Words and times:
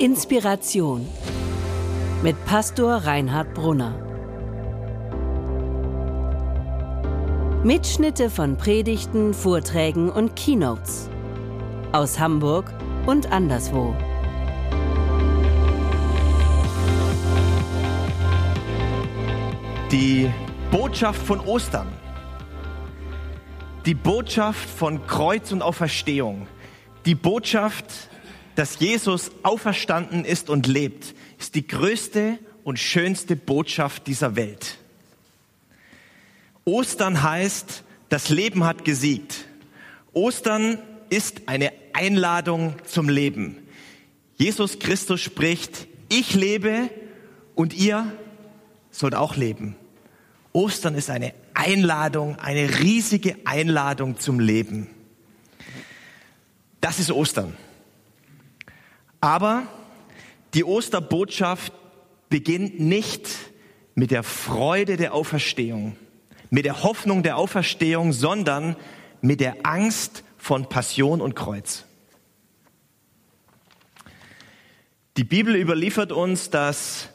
Inspiration 0.00 1.08
mit 2.22 2.36
Pastor 2.44 2.98
Reinhard 2.98 3.52
Brunner. 3.52 3.98
Mitschnitte 7.64 8.30
von 8.30 8.56
Predigten, 8.56 9.34
Vorträgen 9.34 10.08
und 10.08 10.36
Keynotes 10.36 11.10
aus 11.90 12.16
Hamburg 12.20 12.72
und 13.06 13.32
anderswo. 13.32 13.92
Die 19.90 20.30
Botschaft 20.70 21.20
von 21.26 21.40
Ostern. 21.40 21.88
Die 23.84 23.94
Botschaft 23.94 24.70
von 24.70 25.04
Kreuz 25.08 25.50
und 25.50 25.60
Auferstehung. 25.60 26.46
Die 27.04 27.16
Botschaft, 27.16 28.10
dass 28.58 28.80
Jesus 28.80 29.30
auferstanden 29.44 30.24
ist 30.24 30.50
und 30.50 30.66
lebt, 30.66 31.14
ist 31.38 31.54
die 31.54 31.64
größte 31.64 32.40
und 32.64 32.80
schönste 32.80 33.36
Botschaft 33.36 34.08
dieser 34.08 34.34
Welt. 34.34 34.78
Ostern 36.64 37.22
heißt, 37.22 37.84
das 38.08 38.30
Leben 38.30 38.64
hat 38.64 38.84
gesiegt. 38.84 39.44
Ostern 40.12 40.78
ist 41.08 41.42
eine 41.46 41.70
Einladung 41.92 42.74
zum 42.84 43.08
Leben. 43.08 43.58
Jesus 44.38 44.80
Christus 44.80 45.20
spricht, 45.20 45.86
ich 46.08 46.34
lebe 46.34 46.90
und 47.54 47.74
ihr 47.74 48.12
sollt 48.90 49.14
auch 49.14 49.36
leben. 49.36 49.76
Ostern 50.52 50.96
ist 50.96 51.10
eine 51.10 51.32
Einladung, 51.54 52.40
eine 52.40 52.80
riesige 52.80 53.36
Einladung 53.44 54.18
zum 54.18 54.40
Leben. 54.40 54.88
Das 56.80 56.98
ist 56.98 57.12
Ostern. 57.12 57.56
Aber 59.20 59.64
die 60.54 60.64
Osterbotschaft 60.64 61.72
beginnt 62.28 62.80
nicht 62.80 63.28
mit 63.94 64.10
der 64.10 64.22
Freude 64.22 64.96
der 64.96 65.14
Auferstehung, 65.14 65.96
mit 66.50 66.64
der 66.64 66.82
Hoffnung 66.82 67.22
der 67.22 67.36
Auferstehung, 67.36 68.12
sondern 68.12 68.76
mit 69.20 69.40
der 69.40 69.56
Angst 69.64 70.22
von 70.36 70.68
Passion 70.68 71.20
und 71.20 71.34
Kreuz. 71.34 71.84
Die 75.16 75.24
Bibel 75.24 75.56
überliefert 75.56 76.12
uns, 76.12 76.50
dass 76.50 77.08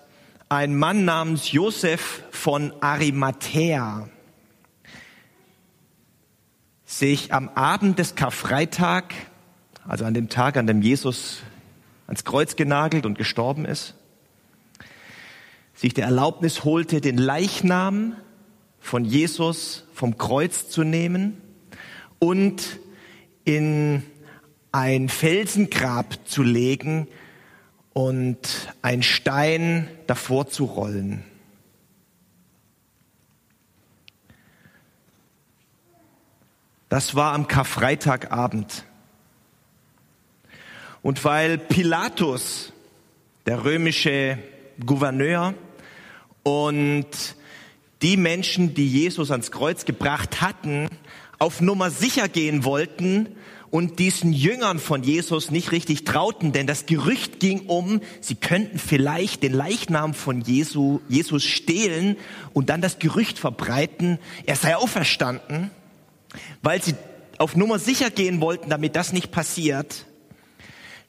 ein 0.50 0.76
Mann 0.76 1.06
namens 1.06 1.54
Josef 1.54 2.23
von 2.32 2.73
Arimathea 2.82 4.10
sich 6.86 7.34
am 7.34 7.50
Abend 7.50 7.98
des 7.98 8.16
Karfreitag, 8.16 9.14
also 9.88 10.06
an 10.06 10.14
dem 10.14 10.28
Tag, 10.30 10.58
an 10.58 10.67
dem 10.67 10.82
Jesus 10.82 11.42
ans 12.08 12.23
Kreuz 12.23 12.56
genagelt 12.56 13.06
und 13.06 13.18
gestorben 13.18 13.66
ist, 13.66 13.96
sich 15.73 15.94
der 15.94 16.06
Erlaubnis 16.06 16.64
holte, 16.64 17.02
den 17.02 17.18
Leichnam 17.18 18.16
von 18.80 19.06
Jesus 19.06 19.86
vom 19.94 20.18
Kreuz 20.18 20.70
zu 20.70 20.84
nehmen 20.84 21.42
und 22.20 22.80
in 23.45 24.04
ein 24.72 25.10
Felsengrab 25.10 26.18
zu 26.26 26.44
legen 26.44 27.08
und 27.94 28.73
ein 28.82 29.04
Stein 29.04 29.88
davor 30.08 30.48
zu 30.48 30.66
rollen. 30.66 31.23
Das 36.90 37.16
war 37.16 37.34
am 37.34 37.48
Karfreitagabend. 37.48 38.86
Und 41.04 41.23
weil 41.26 41.58
Pilatus, 41.58 42.72
der 43.46 43.66
römische 43.66 44.40
Gouverneur 44.84 45.54
und 46.44 47.05
die 48.02 48.16
Menschen, 48.16 48.73
die 48.73 48.88
Jesus 48.88 49.30
ans 49.30 49.52
Kreuz 49.52 49.83
gebracht 49.83 50.39
hatten, 50.39 50.88
auf 51.39 51.60
Nummer 51.60 51.92
sicher 51.92 52.30
gehen 52.30 52.64
wollten 52.64 53.27
und 53.70 54.00
diesen 54.00 54.32
Jüngern 54.32 54.80
von 54.80 55.04
Jesus 55.04 55.52
nicht 55.52 55.73
richtig 55.73 56.05
trauten, 56.05 56.54
denn 56.54 56.67
das 56.67 56.86
Gerücht 56.86 57.42
ging 57.42 57.66
um, 57.67 58.00
sie 58.22 58.36
könnten 58.36 58.80
vielleicht 58.80 59.44
den 59.44 59.52
Leichnam 59.52 60.14
von 60.14 60.39
Jesu, 60.39 61.02
Jesus 61.10 61.44
stehlen 61.44 62.16
und 62.54 62.70
dann 62.70 62.80
das 62.80 63.00
Gerücht 63.00 63.39
verbreiten, 63.39 64.20
er 64.45 64.56
sei 64.56 64.77
auferstanden, 64.77 65.70
weil 66.61 66.82
sie 66.82 66.95
auf 67.39 67.58
Nummer 67.58 67.77
sicher 67.77 68.10
gehen 68.10 68.39
wollten, 68.39 68.70
damit 68.70 68.95
das 68.95 69.11
nicht 69.11 69.32
passiert, 69.32 70.06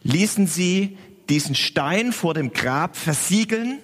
ließen 0.04 0.46
sie 0.46 0.96
diesen 1.28 1.54
Stein 1.54 2.12
vor 2.12 2.34
dem 2.34 2.52
Grab 2.52 2.96
versiegeln 2.96 3.80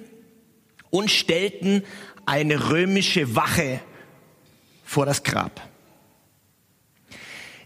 und 0.90 1.10
stellten 1.10 1.82
eine 2.26 2.70
römische 2.70 3.34
Wache 3.34 3.80
vor 4.84 5.06
das 5.06 5.22
Grab. 5.22 5.68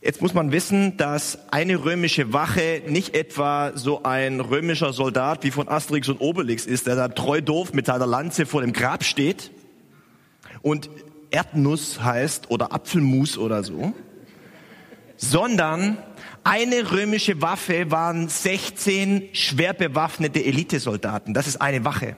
Jetzt 0.00 0.20
muss 0.20 0.34
man 0.34 0.52
wissen, 0.52 0.98
dass 0.98 1.50
eine 1.50 1.82
römische 1.82 2.34
Wache 2.34 2.82
nicht 2.86 3.14
etwa 3.14 3.72
so 3.74 4.02
ein 4.02 4.40
römischer 4.40 4.92
Soldat 4.92 5.44
wie 5.44 5.50
von 5.50 5.66
Asterix 5.66 6.10
und 6.10 6.20
Obelix 6.20 6.66
ist, 6.66 6.86
der 6.86 6.94
da 6.94 7.08
treu 7.08 7.40
doof 7.40 7.72
mit 7.72 7.86
seiner 7.86 8.06
Lanze 8.06 8.44
vor 8.44 8.60
dem 8.60 8.74
Grab 8.74 9.02
steht 9.02 9.50
und 10.60 10.90
Erdnuss 11.30 12.02
heißt 12.02 12.50
oder 12.50 12.72
Apfelmus 12.72 13.38
oder 13.38 13.64
so, 13.64 13.94
sondern 15.16 15.96
eine 16.44 16.92
römische 16.92 17.40
Waffe 17.40 17.90
waren 17.90 18.28
16 18.28 19.30
schwer 19.32 19.72
bewaffnete 19.72 20.44
Elitesoldaten. 20.44 21.34
Das 21.34 21.46
ist 21.46 21.56
eine 21.60 21.84
Wache. 21.84 22.16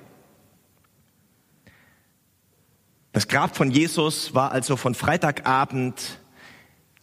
Das 3.12 3.28
Grab 3.28 3.56
von 3.56 3.70
Jesus 3.70 4.34
war 4.34 4.52
also 4.52 4.76
von 4.76 4.94
Freitagabend 4.94 6.20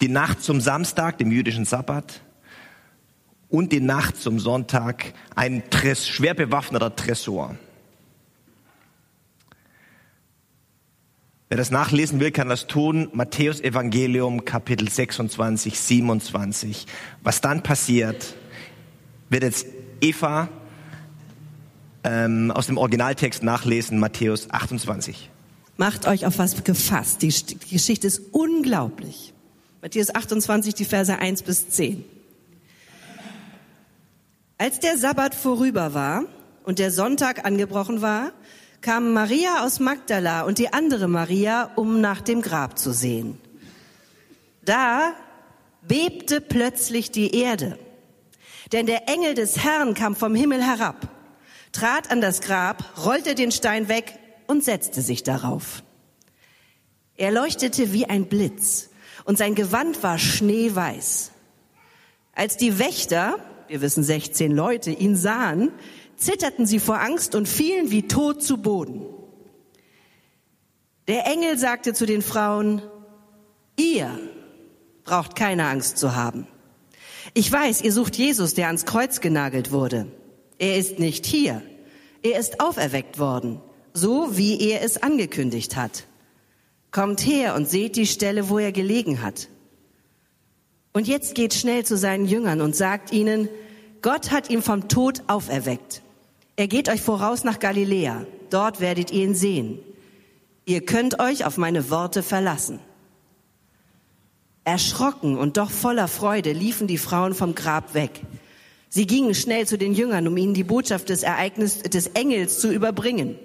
die 0.01 0.09
Nacht 0.09 0.43
zum 0.43 0.61
Samstag, 0.61 1.17
dem 1.17 1.31
jüdischen 1.31 1.65
Sabbat, 1.65 2.21
und 3.49 3.71
die 3.71 3.79
Nacht 3.79 4.17
zum 4.17 4.39
Sonntag 4.39 5.13
ein 5.35 5.63
Tres, 5.69 6.07
schwer 6.07 6.33
bewaffneter 6.33 6.95
Tresor. 6.95 7.55
Wer 11.53 11.57
das 11.59 11.69
nachlesen 11.69 12.19
will, 12.19 12.31
kann 12.31 12.49
das 12.49 12.65
tun. 12.65 13.09
Matthäus 13.13 13.61
Evangelium 13.61 14.43
Kapitel 14.43 14.89
26, 14.89 15.79
27. 15.79 16.87
Was 17.21 17.41
dann 17.41 17.61
passiert, 17.61 18.33
wird 19.29 19.43
jetzt 19.43 19.67
Eva 20.01 20.49
ähm, 22.03 22.49
aus 22.49 22.65
dem 22.65 22.79
Originaltext 22.79 23.43
nachlesen, 23.43 23.99
Matthäus 23.99 24.49
28. 24.49 25.29
Macht 25.77 26.07
euch 26.07 26.25
auf 26.25 26.39
was 26.39 26.63
gefasst. 26.63 27.21
Die, 27.21 27.27
die 27.27 27.59
Geschichte 27.69 28.07
ist 28.07 28.19
unglaublich. 28.31 29.35
Matthäus 29.83 30.09
28, 30.09 30.73
die 30.73 30.85
Verse 30.85 31.15
1 31.15 31.43
bis 31.43 31.69
10. 31.69 32.03
Als 34.57 34.79
der 34.79 34.97
Sabbat 34.97 35.35
vorüber 35.35 35.93
war 35.93 36.23
und 36.63 36.79
der 36.79 36.89
Sonntag 36.89 37.45
angebrochen 37.45 38.01
war, 38.01 38.31
kamen 38.83 39.13
Maria 39.13 39.65
aus 39.65 39.79
Magdala 39.79 40.41
und 40.41 40.57
die 40.57 40.73
andere 40.73 41.07
Maria, 41.07 41.71
um 41.75 42.01
nach 42.01 42.19
dem 42.19 42.41
Grab 42.41 42.77
zu 42.77 42.91
sehen. 42.91 43.39
Da 44.63 45.13
bebte 45.81 46.41
plötzlich 46.41 47.09
die 47.09 47.33
Erde, 47.33 47.79
denn 48.73 48.85
der 48.85 49.07
Engel 49.09 49.35
des 49.35 49.63
Herrn 49.63 49.93
kam 49.93 50.15
vom 50.15 50.35
Himmel 50.35 50.61
herab, 50.61 51.07
trat 51.71 52.11
an 52.11 52.19
das 52.19 52.41
Grab, 52.41 52.83
rollte 53.03 53.35
den 53.35 53.51
Stein 53.51 53.87
weg 53.87 54.19
und 54.47 54.65
setzte 54.65 55.01
sich 55.01 55.23
darauf. 55.23 55.81
Er 57.15 57.31
leuchtete 57.31 57.93
wie 57.93 58.05
ein 58.05 58.25
Blitz 58.25 58.89
und 59.23 59.37
sein 59.37 59.55
Gewand 59.55 60.03
war 60.03 60.19
schneeweiß. 60.19 61.31
Als 62.33 62.57
die 62.57 62.79
Wächter, 62.79 63.37
wir 63.69 63.79
wissen 63.79 64.03
16 64.03 64.51
Leute, 64.51 64.91
ihn 64.91 65.15
sahen, 65.15 65.71
zitterten 66.17 66.65
sie 66.65 66.79
vor 66.79 66.99
Angst 66.99 67.35
und 67.35 67.47
fielen 67.47 67.91
wie 67.91 68.07
tot 68.07 68.43
zu 68.43 68.57
Boden. 68.57 69.05
Der 71.07 71.25
Engel 71.25 71.57
sagte 71.57 71.93
zu 71.93 72.05
den 72.05 72.21
Frauen, 72.21 72.81
ihr 73.77 74.17
braucht 75.03 75.35
keine 75.35 75.67
Angst 75.67 75.97
zu 75.97 76.15
haben. 76.15 76.47
Ich 77.33 77.51
weiß, 77.51 77.81
ihr 77.81 77.91
sucht 77.91 78.15
Jesus, 78.15 78.53
der 78.53 78.67
ans 78.67 78.85
Kreuz 78.85 79.19
genagelt 79.19 79.71
wurde. 79.71 80.07
Er 80.59 80.77
ist 80.77 80.99
nicht 80.99 81.25
hier. 81.25 81.61
Er 82.21 82.39
ist 82.39 82.61
auferweckt 82.61 83.19
worden, 83.19 83.61
so 83.93 84.37
wie 84.37 84.61
er 84.61 84.81
es 84.81 85.01
angekündigt 85.01 85.75
hat. 85.75 86.05
Kommt 86.91 87.25
her 87.25 87.55
und 87.55 87.69
seht 87.69 87.95
die 87.95 88.07
Stelle, 88.07 88.49
wo 88.49 88.59
er 88.59 88.71
gelegen 88.71 89.21
hat. 89.21 89.49
Und 90.93 91.07
jetzt 91.07 91.35
geht 91.35 91.53
schnell 91.53 91.83
zu 91.85 91.97
seinen 91.97 92.27
Jüngern 92.27 92.61
und 92.61 92.75
sagt 92.75 93.11
ihnen, 93.11 93.49
Gott 94.03 94.31
hat 94.31 94.49
ihn 94.49 94.61
vom 94.61 94.89
Tod 94.89 95.23
auferweckt. 95.27 96.01
Er 96.57 96.67
geht 96.67 96.89
euch 96.89 97.01
voraus 97.01 97.45
nach 97.45 97.59
Galiläa. 97.59 98.25
Dort 98.49 98.81
werdet 98.81 99.11
ihr 99.11 99.23
ihn 99.23 99.33
sehen. 99.33 99.79
Ihr 100.65 100.85
könnt 100.85 101.21
euch 101.21 101.45
auf 101.45 101.57
meine 101.57 101.89
Worte 101.89 102.21
verlassen. 102.21 102.79
Erschrocken 104.65 105.37
und 105.37 105.55
doch 105.55 105.71
voller 105.71 106.09
Freude 106.09 106.51
liefen 106.51 106.85
die 106.85 106.97
Frauen 106.97 107.33
vom 107.33 107.55
Grab 107.55 107.93
weg. 107.93 108.21
Sie 108.89 109.07
gingen 109.07 109.33
schnell 109.33 109.67
zu 109.67 109.77
den 109.77 109.93
Jüngern, 109.93 110.27
um 110.27 110.35
ihnen 110.35 110.53
die 110.53 110.65
Botschaft 110.65 111.07
des 111.07 111.23
Ereignisses 111.23 111.83
des 111.83 112.07
Engels 112.07 112.59
zu 112.59 112.71
überbringen. 112.71 113.39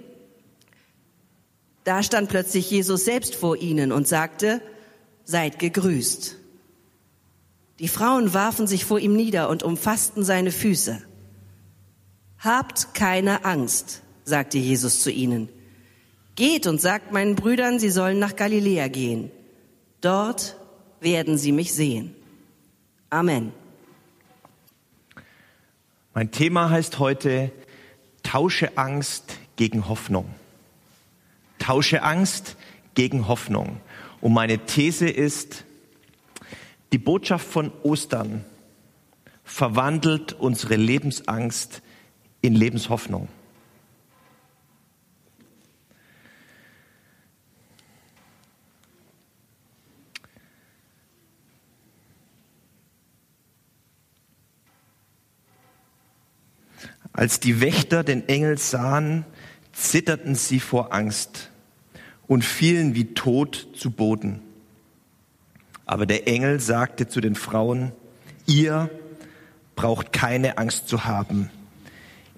Da 1.84 2.02
stand 2.02 2.28
plötzlich 2.28 2.69
Jesus 2.69 3.05
selbst 3.05 3.37
vor 3.37 3.56
ihnen 3.56 3.93
und 3.93 4.08
sagte, 4.08 4.60
seid 5.25 5.60
gegrüßt. 5.60 6.38
Die 7.78 7.88
Frauen 7.88 8.34
warfen 8.34 8.66
sich 8.66 8.84
vor 8.84 8.98
ihm 8.98 9.14
nieder 9.14 9.48
und 9.48 9.62
umfassten 9.62 10.25
seine 10.25 10.50
Füße. 10.50 11.00
Habt 12.40 12.94
keine 12.94 13.44
Angst, 13.44 14.02
sagte 14.25 14.58
Jesus 14.58 15.00
zu 15.00 15.10
ihnen. 15.10 15.48
Geht 16.34 16.66
und 16.66 16.80
sagt 16.80 17.12
meinen 17.12 17.34
Brüdern, 17.34 17.78
sie 17.78 17.90
sollen 17.90 18.19
nach 18.19 18.36
Galiläa 18.36 18.88
gehen. 18.88 19.30
Dort 20.00 20.56
werden 21.00 21.38
sie 21.38 21.52
mich 21.52 21.72
sehen. 21.72 22.14
Amen. 23.10 23.52
Mein 26.14 26.31
Thema 26.31 26.70
heißt 26.70 26.98
heute, 26.98 27.50
tausche 28.22 28.76
Angst 28.76 29.36
gegen 29.56 29.88
Hoffnung. 29.88 30.26
Tausche 31.58 32.02
Angst 32.02 32.56
gegen 32.94 33.28
Hoffnung. 33.28 33.81
Und 34.20 34.32
meine 34.32 34.58
These 34.58 35.08
ist, 35.08 35.64
die 36.93 36.99
Botschaft 36.99 37.46
von 37.46 37.73
Ostern 37.82 38.44
verwandelt 39.44 40.32
unsere 40.32 40.76
Lebensangst 40.76 41.82
in 42.40 42.55
Lebenshoffnung. 42.55 43.29
Als 57.12 57.41
die 57.41 57.61
Wächter 57.61 58.05
den 58.05 58.29
Engel 58.29 58.58
sahen, 58.58 59.25
zitterten 59.73 60.37
sie 60.37 60.61
vor 60.61 60.93
Angst 60.93 61.50
und 62.29 62.44
fielen 62.44 62.94
wie 62.94 63.12
tot 63.14 63.69
zu 63.75 63.91
Boden. 63.91 64.41
Aber 65.88 66.05
der 66.05 66.29
Engel 66.29 66.61
sagte 66.61 67.08
zu 67.08 67.23
den 67.23 67.35
Frauen, 67.35 67.93
ihr 68.46 68.90
braucht 69.75 70.12
keine 70.12 70.58
Angst 70.58 70.87
zu 70.87 71.06
haben. 71.06 71.50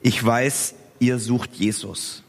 Ich 0.03 0.25
weiß, 0.25 0.75
ihr 1.01 1.19
sucht 1.19 1.55
Jesus. 1.55 2.23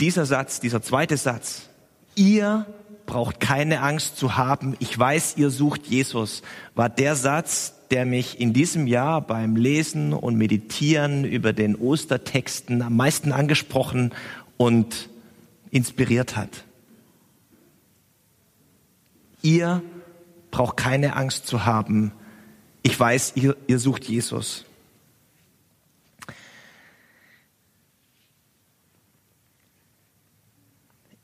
Dieser 0.00 0.24
Satz, 0.24 0.60
dieser 0.60 0.80
zweite 0.80 1.18
Satz, 1.18 1.68
ihr 2.14 2.64
braucht 3.04 3.38
keine 3.38 3.82
Angst 3.82 4.16
zu 4.16 4.38
haben. 4.38 4.76
Ich 4.78 4.98
weiß, 4.98 5.34
ihr 5.36 5.50
sucht 5.50 5.86
Jesus, 5.86 6.40
war 6.74 6.88
der 6.88 7.16
Satz, 7.16 7.74
der 7.90 8.06
mich 8.06 8.40
in 8.40 8.54
diesem 8.54 8.86
Jahr 8.86 9.20
beim 9.20 9.56
Lesen 9.56 10.14
und 10.14 10.36
Meditieren 10.36 11.26
über 11.26 11.52
den 11.52 11.76
Ostertexten 11.76 12.80
am 12.80 12.96
meisten 12.96 13.30
angesprochen 13.30 14.14
und 14.56 15.10
inspiriert 15.70 16.34
hat. 16.34 16.64
Ihr 19.44 19.82
braucht 20.50 20.78
keine 20.78 21.16
Angst 21.16 21.46
zu 21.46 21.66
haben. 21.66 22.12
Ich 22.82 22.98
weiß, 22.98 23.34
ihr, 23.36 23.54
ihr 23.66 23.78
sucht 23.78 24.04
Jesus. 24.04 24.64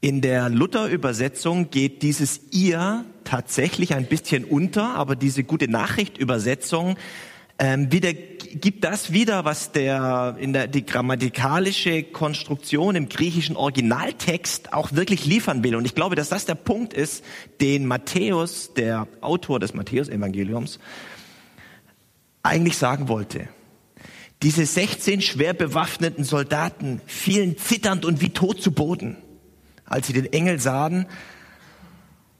In 0.02 0.20
der 0.20 0.50
Luther-Übersetzung 0.50 1.70
geht 1.70 2.02
dieses 2.02 2.40
ihr 2.50 3.06
tatsächlich 3.24 3.94
ein 3.94 4.04
bisschen 4.04 4.44
unter, 4.44 4.96
aber 4.96 5.16
diese 5.16 5.42
gute 5.42 5.68
Nachricht-Übersetzung 5.68 6.98
ähm, 7.58 7.90
wieder, 7.90 8.12
gibt 8.52 8.84
das 8.84 9.12
wieder, 9.12 9.44
was 9.44 9.72
der, 9.72 10.36
in 10.38 10.52
der, 10.52 10.66
die 10.66 10.84
grammatikalische 10.84 12.02
Konstruktion 12.02 12.96
im 12.96 13.08
griechischen 13.08 13.56
Originaltext 13.56 14.72
auch 14.72 14.92
wirklich 14.92 15.24
liefern 15.26 15.62
will. 15.62 15.76
Und 15.76 15.84
ich 15.84 15.94
glaube, 15.94 16.16
dass 16.16 16.28
das 16.28 16.46
der 16.46 16.54
Punkt 16.54 16.92
ist, 16.92 17.24
den 17.60 17.86
Matthäus, 17.86 18.74
der 18.74 19.08
Autor 19.20 19.60
des 19.60 19.74
Matthäus-Evangeliums, 19.74 20.78
eigentlich 22.42 22.76
sagen 22.76 23.08
wollte. 23.08 23.48
Diese 24.42 24.64
16 24.64 25.20
schwer 25.20 25.52
bewaffneten 25.52 26.24
Soldaten 26.24 27.00
fielen 27.06 27.58
zitternd 27.58 28.04
und 28.04 28.20
wie 28.20 28.30
tot 28.30 28.62
zu 28.62 28.72
Boden 28.72 29.16
als 29.90 30.06
sie 30.06 30.14
den 30.14 30.32
Engel 30.32 30.58
sahen. 30.58 31.06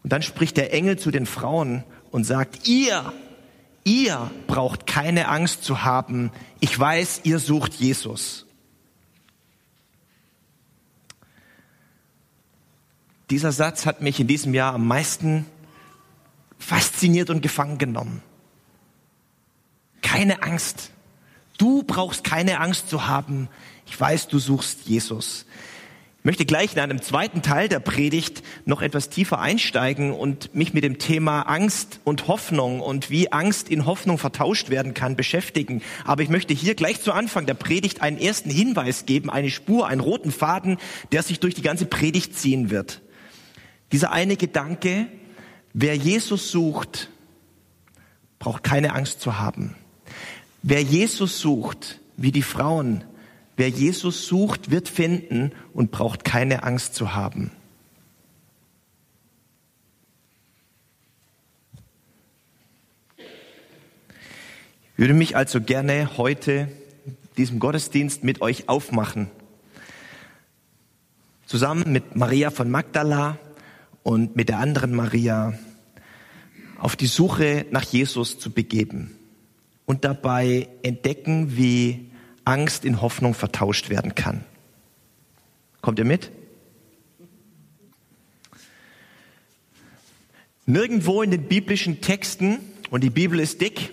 Und 0.03 0.13
dann 0.13 0.23
spricht 0.23 0.57
der 0.57 0.73
Engel 0.73 0.99
zu 0.99 1.11
den 1.11 1.27
Frauen 1.27 1.85
und 2.11 2.25
sagt, 2.25 2.67
ihr, 2.67 3.13
ihr 3.85 4.31
braucht 4.47 4.87
keine 4.87 5.29
Angst 5.29 5.65
zu 5.65 5.83
haben. 5.83 6.31
Ich 6.61 6.79
weiß, 6.79 7.23
ihr 7.25 7.39
sucht 7.39 7.75
Jesus. 7.75 8.47
Dieser 13.31 13.53
Satz 13.53 13.87
hat 13.87 14.01
mich 14.01 14.19
in 14.19 14.27
diesem 14.27 14.55
Jahr 14.55 14.75
am 14.75 14.87
meisten 14.87 15.47
fasziniert 16.59 17.31
und 17.31 17.43
gefangen 17.43 17.79
genommen. 17.79 18.23
Keine 20.03 20.43
Angst. 20.43 20.91
Du 21.57 21.83
brauchst 21.83 22.25
keine 22.25 22.59
Angst 22.59 22.89
zu 22.89 23.07
haben. 23.07 23.49
Ich 23.87 23.99
weiß, 23.99 24.29
du 24.29 24.39
suchst 24.39 24.87
Jesus. 24.87 25.47
Möchte 26.23 26.45
gleich 26.45 26.75
in 26.75 26.81
einem 26.81 27.01
zweiten 27.01 27.41
Teil 27.41 27.71
der 27.71 27.81
Predigt 27.81 28.43
noch 28.67 28.83
etwas 28.83 29.09
tiefer 29.09 29.39
einsteigen 29.39 30.13
und 30.13 30.55
mich 30.55 30.75
mit 30.75 30.85
dem 30.85 30.99
Thema 30.99 31.43
Angst 31.43 32.01
und 32.05 32.29
Hoffnung 32.29 32.81
und 32.81 33.09
wie 33.09 33.33
Angst 33.33 33.71
in 33.71 33.87
Hoffnung 33.87 34.19
vertauscht 34.19 34.69
werden 34.69 34.93
kann 34.93 35.17
beschäftigen. 35.17 35.81
Aber 36.05 36.23
ich 36.23 36.29
möchte 36.29 36.53
hier 36.53 36.75
gleich 36.75 37.01
zu 37.01 37.13
Anfang 37.13 37.47
der 37.47 37.55
Predigt 37.55 38.03
einen 38.03 38.19
ersten 38.19 38.51
Hinweis 38.51 39.07
geben, 39.07 39.31
eine 39.31 39.49
Spur, 39.49 39.87
einen 39.87 40.03
roten 40.03 40.31
Faden, 40.31 40.77
der 41.11 41.23
sich 41.23 41.41
durch 41.41 41.55
die 41.55 41.63
ganze 41.63 41.87
Predigt 41.87 42.39
ziehen 42.39 42.69
wird. 42.69 43.01
Dieser 43.91 44.13
eine 44.13 44.37
Gedanke, 44.37 45.07
wer 45.73 45.97
Jesus 45.97 46.51
sucht, 46.51 47.09
braucht 48.39 48.63
keine 48.63 48.93
Angst 48.93 49.23
zu 49.23 49.39
haben. 49.39 49.75
Wer 50.63 50.83
Jesus 50.83 51.41
sucht, 51.41 51.99
wie 52.19 52.31
die 52.31 52.43
Frauen, 52.43 53.05
Wer 53.61 53.69
Jesus 53.69 54.27
sucht, 54.27 54.71
wird 54.71 54.89
finden 54.89 55.53
und 55.75 55.91
braucht 55.91 56.25
keine 56.25 56.63
Angst 56.63 56.95
zu 56.95 57.13
haben. 57.13 57.51
Ich 63.19 63.27
würde 64.97 65.13
mich 65.13 65.37
also 65.37 65.61
gerne 65.61 66.17
heute 66.17 66.73
diesem 67.37 67.59
Gottesdienst 67.59 68.25
mit 68.25 68.41
euch 68.41 68.71
aufmachen. 68.71 69.31
Zusammen 71.45 71.93
mit 71.93 72.17
Maria 72.17 72.51
von 72.51 72.71
Magdala 72.71 73.37
und 74.03 74.37
mit 74.37 74.49
der 74.49 74.59
anderen 74.59 74.95
Maria 74.95 75.53
auf 76.79 76.97
die 76.97 77.09
Suche 77.09 77.67
nach 77.71 77.85
Jesus 77.85 78.39
zu 78.39 78.53
begeben 78.53 79.15
und 79.85 80.07
dabei 80.07 80.67
entdecken, 80.83 81.59
wie 81.59 82.11
Angst 82.45 82.85
in 82.85 83.01
Hoffnung 83.01 83.35
vertauscht 83.35 83.91
werden 83.91 84.15
kann. 84.15 84.45
Kommt 85.81 85.99
ihr 85.99 86.05
mit? 86.05 86.31
Nirgendwo 90.67 91.23
in 91.23 91.31
den 91.31 91.49
biblischen 91.49 92.01
Texten, 92.01 92.59
und 92.91 93.03
die 93.03 93.11
Bibel 93.11 93.41
ist 93.41 93.61
dick, 93.61 93.93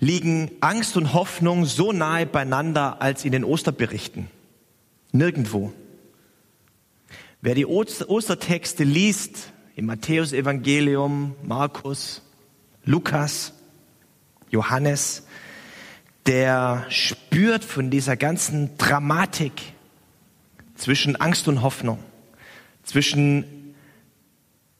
liegen 0.00 0.50
Angst 0.60 0.96
und 0.96 1.12
Hoffnung 1.12 1.64
so 1.64 1.92
nahe 1.92 2.26
beieinander 2.26 3.02
als 3.02 3.24
in 3.24 3.32
den 3.32 3.44
Osterberichten. 3.44 4.28
Nirgendwo. 5.12 5.72
Wer 7.40 7.54
die 7.54 7.66
Ostertexte 7.66 8.84
liest, 8.84 9.52
im 9.76 9.86
Matthäusevangelium, 9.86 11.36
Markus, 11.44 12.22
Lukas, 12.84 13.52
Johannes, 14.50 15.24
der 16.28 16.84
spürt 16.90 17.64
von 17.64 17.88
dieser 17.88 18.14
ganzen 18.18 18.76
Dramatik 18.76 19.72
zwischen 20.74 21.16
Angst 21.16 21.48
und 21.48 21.62
Hoffnung, 21.62 21.98
zwischen 22.82 23.74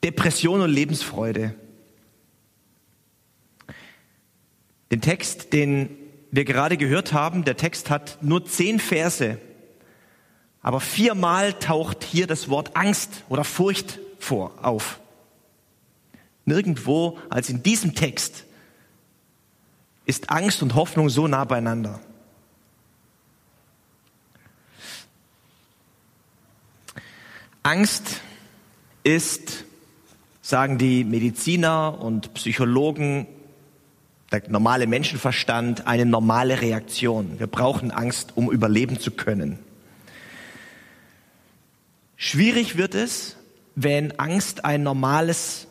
Depression 0.05 0.61
und 0.61 0.71
Lebensfreude. 0.71 1.55
Den 4.91 5.01
Text, 5.01 5.55
den 5.55 5.89
wir 6.31 6.45
gerade 6.45 6.77
gehört 6.77 7.15
haben, 7.15 7.45
der 7.45 7.57
Text 7.57 7.89
hat 7.89 8.19
nur 8.21 8.45
zehn 8.45 8.79
Verse, 8.79 9.39
aber 10.61 10.81
viermal 10.81 11.55
taucht 11.55 12.05
hier 12.05 12.27
das 12.27 12.51
Wort 12.51 12.77
Angst 12.77 13.25
oder 13.31 13.45
Furcht 13.45 14.01
vor 14.19 14.53
auf. 14.63 15.01
Nirgendwo 16.45 17.19
als 17.31 17.49
in 17.49 17.63
diesem 17.63 17.95
Text 17.95 18.45
ist 20.09 20.31
Angst 20.31 20.63
und 20.63 20.75
Hoffnung 20.75 21.11
so 21.11 21.29
nah 21.29 21.45
beieinander. 21.45 22.01
Angst 27.63 28.23
ist 29.05 29.67
sagen 30.41 30.79
die 30.79 31.05
Mediziner 31.05 32.01
und 32.01 32.33
Psychologen, 32.33 33.27
der 34.33 34.49
normale 34.49 34.87
Menschenverstand, 34.87 35.87
eine 35.87 36.07
normale 36.07 36.63
Reaktion. 36.63 37.39
Wir 37.39 37.47
brauchen 37.47 37.91
Angst, 37.91 38.33
um 38.35 38.51
überleben 38.51 38.99
zu 38.99 39.11
können. 39.11 39.59
Schwierig 42.17 42.79
wird 42.79 42.95
es, 42.95 43.37
wenn 43.75 44.19
Angst 44.19 44.65
ein 44.65 44.83
normales, 44.83 45.67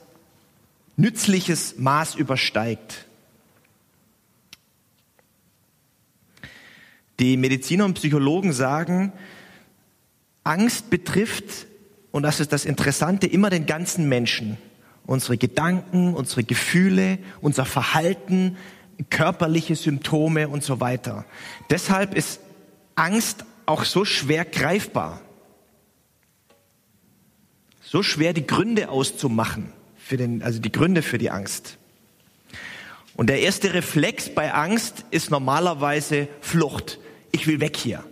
nützliches 0.95 1.79
Maß 1.79 2.13
übersteigt. 2.13 3.06
Die 7.19 7.35
Mediziner 7.37 7.85
und 7.85 7.95
Psychologen 7.95 8.53
sagen, 8.53 9.11
Angst 10.43 10.89
betrifft, 10.89 11.67
und 12.11 12.23
das 12.23 12.39
ist 12.39 12.53
das 12.53 12.65
Interessante, 12.65 13.27
immer 13.27 13.49
den 13.49 13.65
ganzen 13.65 14.07
Menschen. 14.07 14.57
Unsere 15.05 15.37
Gedanken, 15.37 16.13
unsere 16.13 16.43
Gefühle, 16.43 17.17
unser 17.41 17.65
Verhalten, 17.65 18.57
körperliche 19.09 19.75
Symptome 19.75 20.47
und 20.47 20.63
so 20.63 20.79
weiter. 20.79 21.25
Deshalb 21.69 22.13
ist 22.13 22.39
Angst 22.95 23.45
auch 23.65 23.83
so 23.83 24.05
schwer 24.05 24.45
greifbar. 24.45 25.21
So 27.81 28.03
schwer 28.03 28.33
die 28.33 28.45
Gründe 28.45 28.89
auszumachen, 28.89 29.71
für 29.97 30.17
den, 30.17 30.43
also 30.43 30.59
die 30.59 30.71
Gründe 30.71 31.01
für 31.01 31.17
die 31.17 31.29
Angst. 31.29 31.77
Und 33.15 33.27
der 33.27 33.39
erste 33.39 33.73
Reflex 33.73 34.29
bei 34.29 34.53
Angst 34.53 35.05
ist 35.09 35.31
normalerweise 35.31 36.27
Flucht 36.41 36.99
ich 37.31 37.47
will 37.47 37.59
weg 37.59 37.77
hier. 37.77 38.03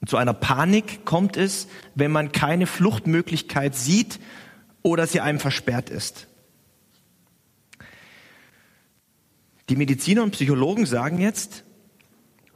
Und 0.00 0.10
zu 0.10 0.16
einer 0.16 0.34
Panik 0.34 1.04
kommt 1.04 1.36
es, 1.36 1.66
wenn 1.94 2.12
man 2.12 2.30
keine 2.30 2.66
Fluchtmöglichkeit 2.66 3.74
sieht 3.74 4.20
oder 4.82 5.06
sie 5.06 5.20
einem 5.20 5.40
versperrt 5.40 5.90
ist. 5.90 6.28
Die 9.68 9.74
Mediziner 9.76 10.22
und 10.22 10.30
Psychologen 10.30 10.86
sagen 10.86 11.18
jetzt, 11.18 11.64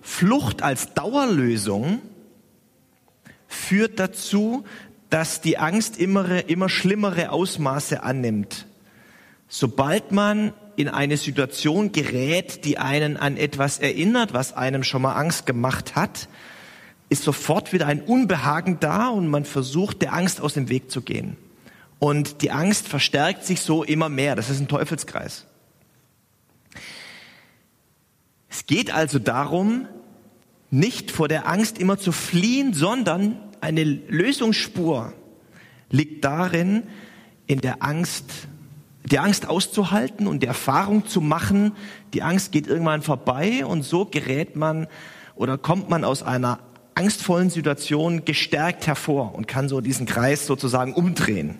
Flucht 0.01 0.63
als 0.63 0.95
Dauerlösung 0.95 2.01
führt 3.49 3.99
dazu, 3.99 4.65
dass 5.11 5.41
die 5.41 5.59
Angst 5.59 5.99
immer, 5.99 6.49
immer 6.49 6.69
schlimmere 6.69 7.31
Ausmaße 7.33 8.05
annimmt. 8.05 8.67
Sobald 9.53 10.13
man 10.13 10.53
in 10.77 10.89
eine 10.89 11.17
Situation 11.17 11.91
gerät, 11.91 12.65
die 12.65 12.79
einen 12.79 13.17
an 13.17 13.37
etwas 13.37 13.81
erinnert, 13.81 14.33
was 14.33 14.53
einem 14.53 14.85
schon 14.85 15.03
mal 15.03 15.15
Angst 15.15 15.45
gemacht 15.45 15.97
hat, 15.97 16.29
ist 17.09 17.25
sofort 17.25 17.73
wieder 17.73 17.89
ein 17.89 18.01
Unbehagen 18.01 18.79
da 18.79 19.09
und 19.09 19.27
man 19.27 19.45
versucht, 19.45 20.03
der 20.03 20.13
Angst 20.15 20.41
aus 20.41 20.55
dem 20.55 20.69
Weg 20.69 20.93
zu 20.93 21.03
gehen. 21.03 21.37
Und 21.99 22.43
die 22.43 22.53
Angst 22.53 22.87
verstärkt 22.87 23.45
sich 23.45 23.61
so 23.61 23.83
immer 23.83 24.09
mehr. 24.09 24.37
Das 24.37 24.51
ist 24.51 24.61
ein 24.61 24.69
Teufelskreis. 24.69 25.47
Es 28.49 28.67
geht 28.67 28.95
also 28.95 29.19
darum, 29.19 29.89
nicht 30.71 31.11
vor 31.11 31.27
der 31.27 31.49
Angst 31.49 31.79
immer 31.79 31.99
zu 31.99 32.13
fliehen, 32.13 32.73
sondern 32.73 33.41
eine 33.61 33.83
Lösungsspur 33.83 35.13
liegt 35.91 36.25
darin, 36.25 36.85
in 37.49 37.61
der 37.61 37.83
Angst 37.83 38.27
die 39.11 39.19
Angst 39.19 39.49
auszuhalten 39.49 40.27
und 40.27 40.43
die 40.43 40.47
Erfahrung 40.47 41.07
zu 41.07 41.21
machen, 41.21 41.73
die 42.15 42.23
Angst 42.23 42.53
geht 42.53 42.67
irgendwann 42.67 43.03
vorbei 43.03 43.65
und 43.65 43.83
so 43.83 44.05
gerät 44.05 44.57
man 44.57 44.87
oder 45.35 45.59
kommt 45.59 45.89
man 45.89 46.05
aus 46.05 46.23
einer 46.23 46.61
angstvollen 46.95 47.51
Situation 47.51 48.25
gestärkt 48.25 48.87
hervor 48.87 49.35
und 49.35 49.49
kann 49.49 49.69
so 49.69 49.81
diesen 49.81 50.07
Kreis 50.07 50.47
sozusagen 50.47 50.95
umdrehen. 50.95 51.57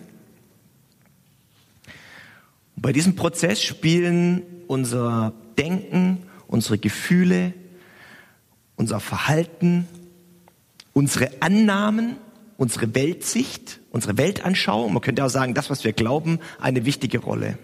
Und 2.75 2.81
bei 2.81 2.93
diesem 2.93 3.15
Prozess 3.15 3.61
spielen 3.63 4.43
unser 4.67 5.33
Denken, 5.57 6.23
unsere 6.47 6.77
Gefühle, 6.77 7.53
unser 8.75 8.99
Verhalten, 8.99 9.87
unsere 10.93 11.29
Annahmen 11.41 12.17
unsere 12.61 12.93
Weltsicht, 12.93 13.79
unsere 13.91 14.17
Weltanschauung, 14.17 14.93
man 14.93 15.01
könnte 15.01 15.23
auch 15.23 15.29
sagen, 15.29 15.53
das, 15.53 15.69
was 15.69 15.83
wir 15.83 15.93
glauben, 15.93 16.39
eine 16.59 16.85
wichtige 16.85 17.19
Rolle. 17.19 17.57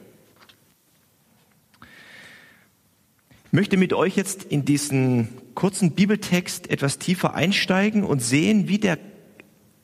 Ich 3.48 3.53
möchte 3.53 3.77
mit 3.77 3.93
euch 3.93 4.15
jetzt 4.17 4.43
in 4.43 4.65
diesen 4.65 5.29
kurzen 5.55 5.91
Bibeltext 5.91 6.69
etwas 6.69 7.00
tiefer 7.00 7.34
einsteigen 7.34 8.03
und 8.03 8.22
sehen, 8.22 8.67
wie 8.67 8.77
der 8.77 9.00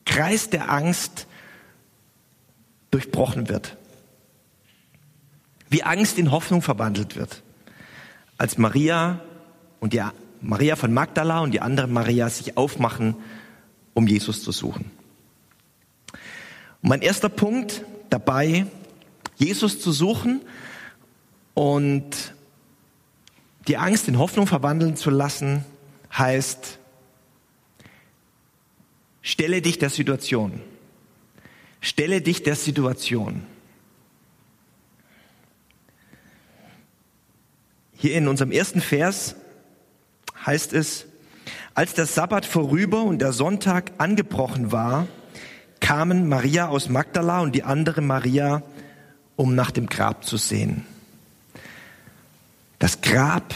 Kreis 0.06 0.50
der 0.50 0.70
Angst 0.70 1.28
durchbrochen 2.92 3.48
wird. 3.48 3.78
Wie 5.70 5.84
Angst 5.84 6.20
in 6.20 6.30
Hoffnung 6.30 6.62
verwandelt 6.62 7.16
wird. 7.16 7.42
Als 8.38 8.58
Maria 8.58 9.22
und 9.80 9.94
die 9.94 10.04
Maria 10.42 10.76
von 10.76 10.94
Magdala 10.94 11.40
und 11.40 11.52
die 11.52 11.62
andere 11.62 11.88
Maria 11.88 12.30
sich 12.30 12.58
aufmachen, 12.58 13.16
um 13.94 14.08
Jesus 14.08 14.44
zu 14.44 14.52
suchen. 14.52 14.92
Und 16.84 16.90
mein 16.90 17.02
erster 17.02 17.30
Punkt 17.30 17.86
dabei, 18.10 18.66
Jesus 19.38 19.80
zu 19.80 19.94
suchen 19.94 20.42
und 21.54 22.34
die 23.70 23.78
Angst 23.78 24.10
in 24.10 24.20
Hoffnung 24.20 24.48
verwandeln 24.48 24.98
zu 24.98 25.10
lassen, 25.10 25.64
heißt, 26.16 26.78
stelle 29.22 29.62
dich 29.62 29.80
der 29.80 29.90
Situation. 29.90 30.62
Stelle 31.80 32.22
dich 32.22 32.44
der 32.44 32.58
Situation. 32.58 33.46
Hier 37.94 38.16
in 38.16 38.28
unserem 38.28 38.52
ersten 38.52 38.82
Vers 38.82 39.38
heißt 40.46 40.74
es, 40.74 41.06
als 41.76 41.94
der 41.94 42.08
Sabbat 42.08 42.46
vorüber 42.46 43.04
und 43.04 43.20
der 43.20 43.32
Sonntag 43.32 43.94
angebrochen 44.00 44.74
war, 44.74 45.08
kamen 45.84 46.30
Maria 46.30 46.70
aus 46.70 46.88
Magdala 46.88 47.42
und 47.42 47.54
die 47.54 47.64
andere 47.64 48.00
Maria, 48.00 48.64
um 49.36 49.54
nach 49.54 49.70
dem 49.70 49.88
Grab 49.88 50.24
zu 50.24 50.38
sehen. 50.38 50.86
Das 52.80 53.02
Grab 53.02 53.54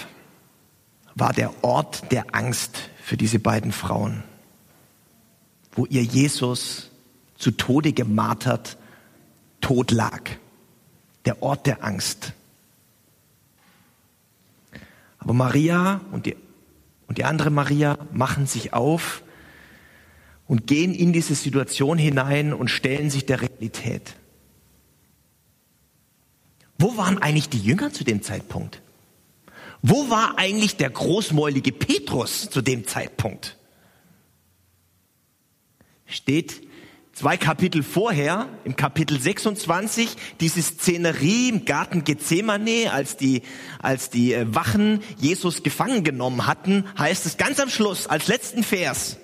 war 1.16 1.32
der 1.32 1.64
Ort 1.64 2.12
der 2.12 2.36
Angst 2.36 2.90
für 3.02 3.16
diese 3.16 3.40
beiden 3.40 3.72
Frauen, 3.72 4.24
wo 5.72 5.86
ihr 5.86 6.04
Jesus 6.04 6.92
zu 7.38 7.52
Tode 7.52 7.94
gemartert 7.94 8.78
tot 9.62 9.92
lag. 9.92 10.30
Der 11.26 11.42
Ort 11.42 11.66
der 11.66 11.82
Angst. 11.82 12.34
Aber 15.20 15.34
Maria 15.34 16.02
und 16.12 16.26
die, 16.26 16.36
und 17.08 17.18
die 17.18 17.24
andere 17.24 17.52
Maria 17.52 17.98
machen 18.12 18.48
sich 18.48 18.74
auf 18.74 19.24
und 20.48 20.68
gehen 20.68 20.94
in 20.94 21.14
diese 21.14 21.36
Situation 21.36 21.98
hinein 21.98 22.54
und 22.54 22.70
stellen 22.70 23.10
sich 23.10 23.26
der 23.26 23.42
Realität. 23.42 24.16
Wo 26.80 26.96
waren 26.98 27.18
eigentlich 27.18 27.50
die 27.50 27.60
Jünger 27.60 27.92
zu 27.92 28.04
dem 28.04 28.22
Zeitpunkt? 28.22 28.82
Wo 29.82 30.10
war 30.10 30.38
eigentlich 30.38 30.78
der 30.78 30.90
großmäulige 30.90 31.72
Petrus 31.72 32.50
zu 32.50 32.62
dem 32.62 32.88
Zeitpunkt? 32.88 33.58
Steht 36.06 36.62
zwei 37.14 37.36
Kapitel 37.36 37.84
vorher, 37.84 38.48
im 38.64 38.76
Kapitel 38.76 39.20
26, 39.20 40.10
diese 40.40 40.62
Szenerie 40.62 41.50
im 41.50 41.66
Garten 41.66 42.04
Gethsemane, 42.04 42.92
als 42.92 43.18
die, 43.18 43.42
als 43.80 44.10
die 44.10 44.34
äh, 44.34 44.46
Wachen 44.54 45.02
Jesus 45.18 45.64
gefangen 45.64 46.04
genommen 46.04 46.46
hatten, 46.48 46.86
heißt 46.98 47.26
es 47.26 47.38
ganz 47.38 47.60
am 47.60 47.70
Schluss, 47.70 48.08
als 48.08 48.28
letzten 48.28 48.64
Vers, 48.64 49.18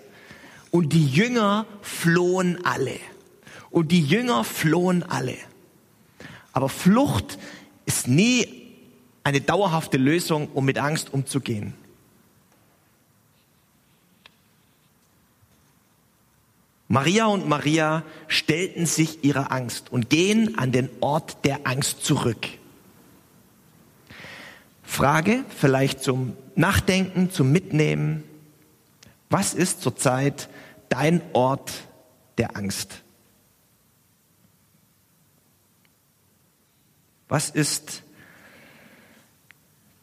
und 0.73 0.91
die 0.91 1.05
Jünger 1.05 1.67
flohen 1.83 2.65
alle. 2.65 2.97
Und 3.69 3.91
die 3.91 4.03
Jünger 4.03 4.43
flohen 4.43 5.03
alle. 5.03 5.37
Aber 6.51 6.67
Flucht 6.67 7.37
ist 7.85 8.07
nie 8.07 8.47
eine 9.23 9.39
dauerhafte 9.39 9.97
Lösung, 9.97 10.47
um 10.55 10.65
mit 10.65 10.79
Angst 10.79 11.13
umzugehen. 11.13 11.75
Maria 16.87 17.27
und 17.27 17.47
Maria 17.47 18.01
stellten 18.27 18.87
sich 18.87 19.23
ihrer 19.23 19.51
Angst 19.51 19.91
und 19.91 20.09
gehen 20.09 20.57
an 20.57 20.71
den 20.71 20.89
Ort 21.01 21.45
der 21.45 21.67
Angst 21.67 22.03
zurück. 22.03 22.47
Frage 24.81 25.45
vielleicht 25.55 26.01
zum 26.01 26.35
Nachdenken, 26.55 27.29
zum 27.29 27.51
Mitnehmen. 27.51 28.23
Was 29.29 29.53
ist 29.53 29.83
zurzeit 29.83 30.49
dein 30.93 31.21
Ort 31.33 31.71
der 32.37 32.55
Angst? 32.55 33.03
Was 37.27 37.49
ist 37.49 38.03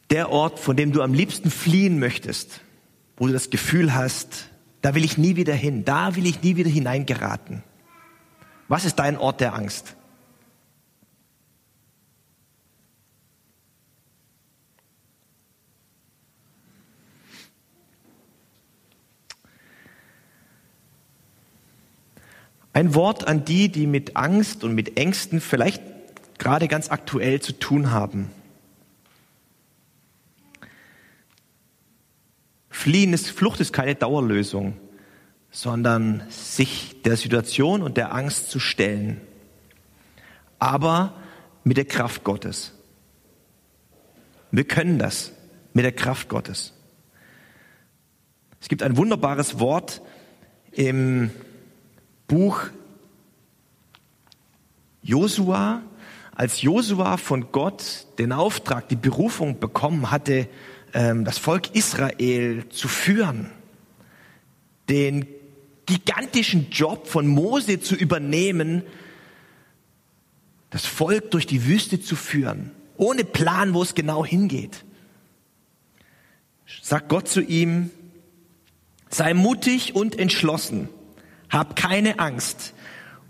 der 0.09 0.29
Ort, 0.29 0.59
von 0.59 0.75
dem 0.75 0.91
du 0.91 1.01
am 1.01 1.13
liebsten 1.13 1.49
fliehen 1.49 1.99
möchtest, 1.99 2.61
wo 3.15 3.27
du 3.27 3.33
das 3.33 3.49
Gefühl 3.49 3.93
hast, 3.93 4.51
Da 4.81 4.95
will 4.95 5.05
ich 5.05 5.17
nie 5.17 5.35
wieder 5.35 5.53
hin. 5.53 5.85
Da 5.85 6.15
will 6.15 6.25
ich 6.25 6.41
nie 6.41 6.55
wieder 6.55 6.69
hineingeraten. 6.69 7.63
Was 8.67 8.85
ist 8.85 8.95
dein 8.95 9.17
Ort 9.17 9.39
der 9.41 9.53
Angst? 9.53 9.95
Ein 22.73 22.95
Wort 22.95 23.27
an 23.27 23.43
die, 23.43 23.69
die 23.69 23.87
mit 23.87 24.15
Angst 24.15 24.63
und 24.63 24.73
mit 24.73 24.97
Ängsten 24.97 25.41
vielleicht 25.41 25.81
gerade 26.37 26.67
ganz 26.67 26.89
aktuell 26.89 27.41
zu 27.41 27.53
tun 27.53 27.91
haben. 27.91 28.31
Fliehen 32.69 33.13
ist, 33.13 33.29
Flucht 33.29 33.59
ist 33.59 33.73
keine 33.73 33.95
Dauerlösung, 33.95 34.77
sondern 35.51 36.23
sich 36.29 37.01
der 37.03 37.17
Situation 37.17 37.83
und 37.83 37.97
der 37.97 38.15
Angst 38.15 38.49
zu 38.49 38.59
stellen. 38.59 39.21
Aber 40.57 41.13
mit 41.63 41.77
der 41.77 41.85
Kraft 41.85 42.23
Gottes. 42.23 42.73
Wir 44.49 44.63
können 44.63 44.97
das 44.97 45.31
mit 45.73 45.85
der 45.85 45.91
Kraft 45.91 46.29
Gottes. 46.29 46.73
Es 48.59 48.67
gibt 48.67 48.81
ein 48.83 48.97
wunderbares 48.97 49.59
Wort 49.59 50.01
im 50.71 51.31
Buch 52.31 52.69
Josua, 55.03 55.83
als 56.33 56.61
Josua 56.61 57.17
von 57.17 57.51
Gott 57.51 58.07
den 58.19 58.31
Auftrag, 58.31 58.87
die 58.87 58.95
Berufung 58.95 59.59
bekommen 59.59 60.11
hatte, 60.11 60.47
ähm, 60.93 61.25
das 61.25 61.37
Volk 61.37 61.75
Israel 61.75 62.69
zu 62.69 62.87
führen, 62.87 63.51
den 64.87 65.27
gigantischen 65.85 66.69
Job 66.69 67.05
von 67.05 67.27
Mose 67.27 67.81
zu 67.81 67.95
übernehmen, 67.95 68.83
das 70.69 70.85
Volk 70.85 71.31
durch 71.31 71.45
die 71.45 71.65
Wüste 71.65 71.99
zu 71.99 72.15
führen, 72.15 72.71
ohne 72.95 73.25
Plan, 73.25 73.73
wo 73.73 73.83
es 73.83 73.93
genau 73.93 74.25
hingeht. 74.25 74.85
Sagt 76.81 77.09
Gott 77.09 77.27
zu 77.27 77.41
ihm, 77.41 77.89
sei 79.09 79.33
mutig 79.33 79.95
und 79.95 80.17
entschlossen 80.17 80.87
hab 81.51 81.75
keine 81.75 82.17
Angst 82.19 82.73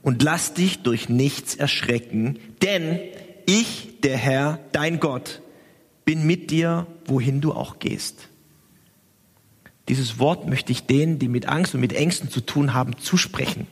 und 0.04 0.24
lass 0.24 0.54
dich 0.54 0.84
durch 0.84 1.10
nichts 1.10 1.56
erschrecken, 1.56 2.40
denn 2.62 3.00
ich, 3.46 4.00
der 4.01 4.18
Herr, 4.18 4.60
dein 4.72 5.00
Gott, 5.00 5.42
bin 6.06 6.25
mit 6.25 6.51
dir, 6.51 6.88
wohin 7.06 7.42
du 7.42 7.54
auch 7.54 7.80
gehst. 7.80 8.30
Dieses 9.90 10.20
Wort 10.20 10.48
möchte 10.48 10.72
ich 10.72 10.86
denen, 10.86 11.20
die 11.20 11.28
mit 11.28 11.48
Angst 11.48 11.74
und 11.75 11.82
mit 11.82 11.94
Ängsten 11.94 12.30
zu 12.30 12.42
tun 12.42 12.74
haben, 12.74 12.98
zusprechen. 12.98 13.68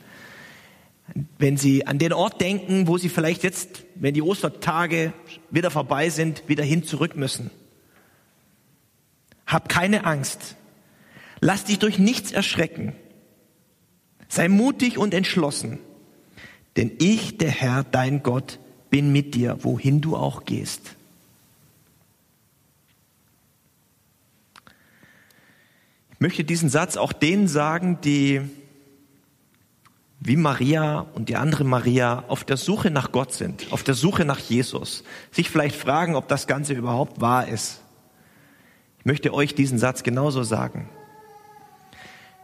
Wenn 1.38 1.56
sie 1.56 1.86
an 1.86 1.98
den 1.98 2.12
Ort 2.12 2.40
denken, 2.40 2.86
wo 2.86 2.98
sie 2.98 3.08
vielleicht 3.08 3.42
jetzt, 3.42 3.84
wenn 3.94 4.14
die 4.14 4.22
Ostertage 4.22 5.12
wieder 5.50 5.70
vorbei 5.70 6.10
sind, 6.10 6.42
wieder 6.46 6.62
hin 6.62 6.84
zurück 6.84 7.16
müssen. 7.16 7.50
Hab 9.46 9.68
keine 9.68 10.04
Angst. 10.04 10.56
Lass 11.40 11.64
dich 11.64 11.78
durch 11.78 11.98
nichts 11.98 12.32
erschrecken. 12.32 12.92
Sei 14.30 14.48
mutig 14.48 14.96
und 14.96 15.12
entschlossen, 15.12 15.80
denn 16.76 16.92
ich, 17.00 17.36
der 17.36 17.50
Herr, 17.50 17.82
dein 17.82 18.22
Gott, 18.22 18.60
bin 18.88 19.12
mit 19.12 19.34
dir, 19.34 19.58
wohin 19.64 20.00
du 20.00 20.16
auch 20.16 20.44
gehst. 20.44 20.94
Ich 26.12 26.20
möchte 26.20 26.44
diesen 26.44 26.68
Satz 26.68 26.96
auch 26.96 27.12
denen 27.12 27.48
sagen, 27.48 27.98
die 28.02 28.42
wie 30.20 30.36
Maria 30.36 31.06
und 31.14 31.28
die 31.28 31.36
andere 31.36 31.64
Maria 31.64 32.24
auf 32.28 32.44
der 32.44 32.56
Suche 32.56 32.90
nach 32.90 33.10
Gott 33.10 33.32
sind, 33.32 33.72
auf 33.72 33.82
der 33.82 33.94
Suche 33.94 34.24
nach 34.24 34.38
Jesus, 34.38 35.02
sich 35.32 35.50
vielleicht 35.50 35.74
fragen, 35.74 36.14
ob 36.14 36.28
das 36.28 36.46
Ganze 36.46 36.74
überhaupt 36.74 37.20
wahr 37.20 37.48
ist. 37.48 37.80
Ich 39.00 39.06
möchte 39.06 39.34
euch 39.34 39.56
diesen 39.56 39.78
Satz 39.78 40.04
genauso 40.04 40.44
sagen. 40.44 40.88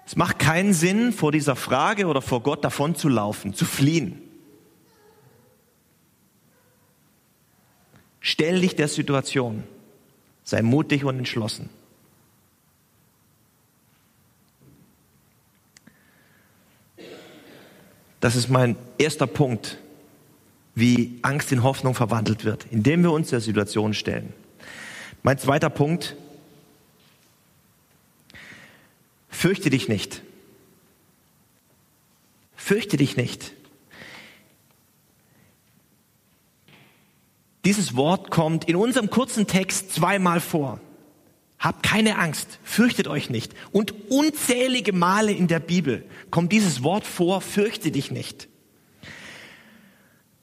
Es 0.07 0.15
macht 0.15 0.39
keinen 0.39 0.73
Sinn, 0.73 1.13
vor 1.13 1.33
dieser 1.33 1.57
Frage 1.57 2.07
oder 2.07 2.23
vor 2.23 2.41
Gott 2.41 2.65
davon 2.65 2.95
zu 2.95 3.09
laufen, 3.09 3.55
zu 3.55 3.65
fliehen. 3.65 4.23
Stell 8.21 8.61
dich 8.61 8.77
der 8.77 8.89
Situation. 8.89 9.65
Sei 10.45 10.63
mutig 10.63 11.05
und 11.05 11.19
entschlossen. 11.19 11.69
Das 18.21 18.37
ist 18.37 18.49
mein 18.49 18.77
erster 18.99 19.27
Punkt, 19.27 19.79
wie 20.75 21.19
Angst 21.23 21.51
in 21.51 21.63
Hoffnung 21.63 21.95
verwandelt 21.95 22.45
wird, 22.45 22.67
indem 22.71 23.03
wir 23.03 23.11
uns 23.11 23.31
der 23.31 23.41
Situation 23.41 23.93
stellen. 23.93 24.33
Mein 25.23 25.39
zweiter 25.39 25.71
Punkt, 25.71 26.17
Fürchte 29.37 29.69
dich 29.69 29.87
nicht. 29.87 30.23
Fürchte 32.57 32.97
dich 32.97 33.19
nicht. 33.19 33.53
Dieses 37.67 37.97
Wort 37.97 38.31
kommt 38.31 38.65
in 38.65 38.77
unserem 38.77 39.11
kurzen 39.11 39.47
Text 39.47 39.93
zweimal 39.93 40.41
vor. 40.41 40.81
Habt 41.59 41.83
keine 41.83 42.17
Angst, 42.19 42.59
fürchtet 42.65 43.09
euch 43.09 43.29
nicht. 43.29 43.53
Und 43.73 44.11
unzählige 44.11 44.95
Male 44.95 45.33
in 45.33 45.49
der 45.49 45.61
Bibel 45.61 46.07
kommt 46.31 46.51
dieses 46.51 46.83
Wort 46.83 47.05
vor, 47.05 47.43
fürchte 47.43 47.91
dich 47.91 48.11
nicht. 48.11 48.49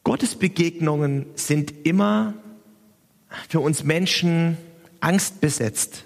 Gottes 0.03 0.35
Begegnungen 0.35 1.25
sind 1.33 1.73
immer 1.83 2.35
für 3.49 3.59
uns 3.59 3.83
Menschen 3.83 4.55
angstbesetzt. 4.99 6.05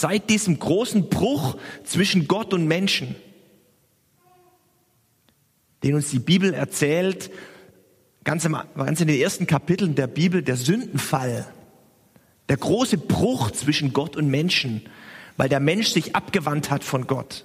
Seit 0.00 0.30
diesem 0.30 0.60
großen 0.60 1.08
Bruch 1.08 1.56
zwischen 1.82 2.28
Gott 2.28 2.54
und 2.54 2.68
Menschen, 2.68 3.16
den 5.82 5.96
uns 5.96 6.10
die 6.10 6.20
Bibel 6.20 6.54
erzählt, 6.54 7.32
ganz, 8.22 8.44
im, 8.44 8.56
ganz 8.76 9.00
in 9.00 9.08
den 9.08 9.20
ersten 9.20 9.48
Kapiteln 9.48 9.96
der 9.96 10.06
Bibel, 10.06 10.42
der 10.42 10.54
Sündenfall, 10.54 11.52
der 12.48 12.58
große 12.58 12.96
Bruch 12.96 13.50
zwischen 13.50 13.92
Gott 13.92 14.16
und 14.16 14.28
Menschen, 14.28 14.82
weil 15.36 15.48
der 15.48 15.58
Mensch 15.58 15.88
sich 15.88 16.14
abgewandt 16.14 16.70
hat 16.70 16.84
von 16.84 17.08
Gott. 17.08 17.44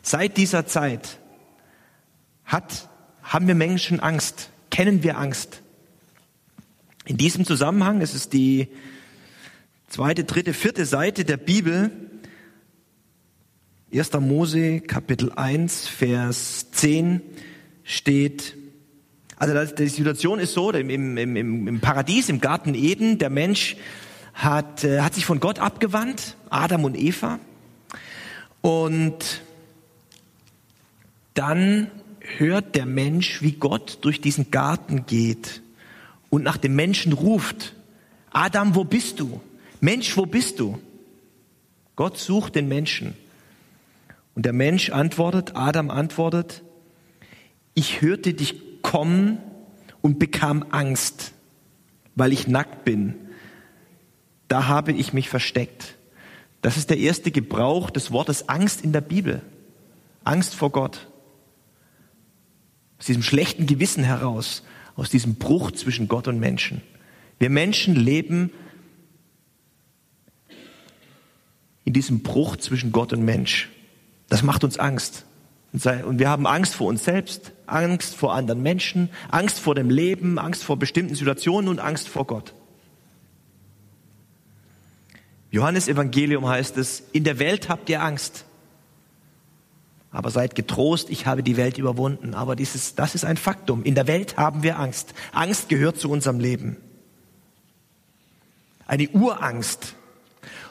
Seit 0.00 0.38
dieser 0.38 0.66
Zeit 0.66 1.18
hat, 2.46 2.88
haben 3.22 3.48
wir 3.48 3.54
Menschen 3.54 4.00
Angst, 4.00 4.48
kennen 4.70 5.02
wir 5.02 5.18
Angst. 5.18 5.60
In 7.04 7.18
diesem 7.18 7.44
Zusammenhang 7.44 8.00
ist 8.00 8.14
es 8.14 8.30
die 8.30 8.68
zweite, 9.88 10.24
dritte, 10.24 10.52
vierte 10.52 10.84
Seite 10.84 11.24
der 11.24 11.36
Bibel, 11.36 11.90
1. 13.92 14.12
Mose, 14.20 14.80
Kapitel 14.80 15.32
1, 15.32 15.88
Vers 15.88 16.70
10 16.72 17.22
steht, 17.84 18.54
also 19.36 19.74
die 19.74 19.88
Situation 19.88 20.40
ist 20.40 20.52
so, 20.52 20.70
im, 20.72 20.90
im, 20.90 21.16
im, 21.16 21.68
im 21.68 21.80
Paradies, 21.80 22.28
im 22.28 22.40
Garten 22.40 22.74
Eden, 22.74 23.18
der 23.18 23.30
Mensch 23.30 23.76
hat, 24.34 24.84
äh, 24.84 25.00
hat 25.00 25.14
sich 25.14 25.24
von 25.24 25.40
Gott 25.40 25.58
abgewandt, 25.58 26.36
Adam 26.50 26.84
und 26.84 26.96
Eva. 26.96 27.38
Und 28.60 29.42
dann 31.32 31.90
hört 32.36 32.74
der 32.74 32.84
Mensch, 32.84 33.40
wie 33.40 33.52
Gott 33.52 33.98
durch 34.02 34.20
diesen 34.20 34.50
Garten 34.50 35.06
geht 35.06 35.62
und 36.28 36.42
nach 36.44 36.58
dem 36.58 36.76
Menschen 36.76 37.14
ruft, 37.14 37.74
Adam, 38.30 38.74
wo 38.74 38.84
bist 38.84 39.18
du? 39.20 39.40
Mensch, 39.80 40.16
wo 40.16 40.26
bist 40.26 40.60
du? 40.60 40.78
Gott 41.96 42.18
sucht 42.18 42.54
den 42.54 42.68
Menschen. 42.68 43.14
Und 44.34 44.44
der 44.44 44.52
Mensch 44.52 44.90
antwortet, 44.90 45.56
Adam 45.56 45.90
antwortet, 45.90 46.62
ich 47.74 48.02
hörte 48.02 48.34
dich 48.34 48.82
kommen 48.82 49.38
und 50.00 50.18
bekam 50.18 50.64
Angst, 50.70 51.32
weil 52.14 52.32
ich 52.32 52.46
nackt 52.46 52.84
bin. 52.84 53.14
Da 54.48 54.66
habe 54.66 54.92
ich 54.92 55.12
mich 55.12 55.28
versteckt. 55.28 55.96
Das 56.62 56.76
ist 56.76 56.90
der 56.90 56.98
erste 56.98 57.30
Gebrauch 57.30 57.90
des 57.90 58.10
Wortes 58.10 58.48
Angst 58.48 58.82
in 58.82 58.92
der 58.92 59.00
Bibel. 59.00 59.42
Angst 60.24 60.54
vor 60.54 60.70
Gott. 60.70 61.08
Aus 62.98 63.06
diesem 63.06 63.22
schlechten 63.22 63.66
Gewissen 63.66 64.02
heraus, 64.02 64.64
aus 64.96 65.10
diesem 65.10 65.36
Bruch 65.36 65.70
zwischen 65.70 66.08
Gott 66.08 66.26
und 66.26 66.40
Menschen. 66.40 66.82
Wir 67.38 67.50
Menschen 67.50 67.94
leben 67.94 68.50
in 71.88 71.94
diesem 71.94 72.20
Bruch 72.20 72.58
zwischen 72.58 72.92
Gott 72.92 73.14
und 73.14 73.24
Mensch. 73.24 73.70
Das 74.28 74.42
macht 74.42 74.62
uns 74.62 74.78
Angst. 74.78 75.24
Und 75.72 76.18
wir 76.18 76.28
haben 76.28 76.46
Angst 76.46 76.74
vor 76.74 76.86
uns 76.86 77.02
selbst, 77.02 77.52
Angst 77.66 78.14
vor 78.14 78.34
anderen 78.34 78.62
Menschen, 78.62 79.08
Angst 79.30 79.58
vor 79.58 79.74
dem 79.74 79.88
Leben, 79.88 80.38
Angst 80.38 80.64
vor 80.64 80.78
bestimmten 80.78 81.14
Situationen 81.14 81.70
und 81.70 81.78
Angst 81.78 82.06
vor 82.06 82.26
Gott. 82.26 82.52
Johannes 85.50 85.88
Evangelium 85.88 86.46
heißt 86.46 86.76
es, 86.76 87.04
in 87.12 87.24
der 87.24 87.38
Welt 87.38 87.70
habt 87.70 87.88
ihr 87.88 88.02
Angst. 88.02 88.44
Aber 90.10 90.30
seid 90.30 90.54
getrost, 90.54 91.08
ich 91.08 91.24
habe 91.24 91.42
die 91.42 91.56
Welt 91.56 91.78
überwunden. 91.78 92.34
Aber 92.34 92.54
dieses, 92.54 92.96
das 92.96 93.14
ist 93.14 93.24
ein 93.24 93.38
Faktum. 93.38 93.82
In 93.82 93.94
der 93.94 94.06
Welt 94.06 94.36
haben 94.36 94.62
wir 94.62 94.78
Angst. 94.78 95.14
Angst 95.32 95.70
gehört 95.70 95.98
zu 95.98 96.10
unserem 96.10 96.38
Leben. 96.38 96.76
Eine 98.86 99.08
Urangst. 99.08 99.94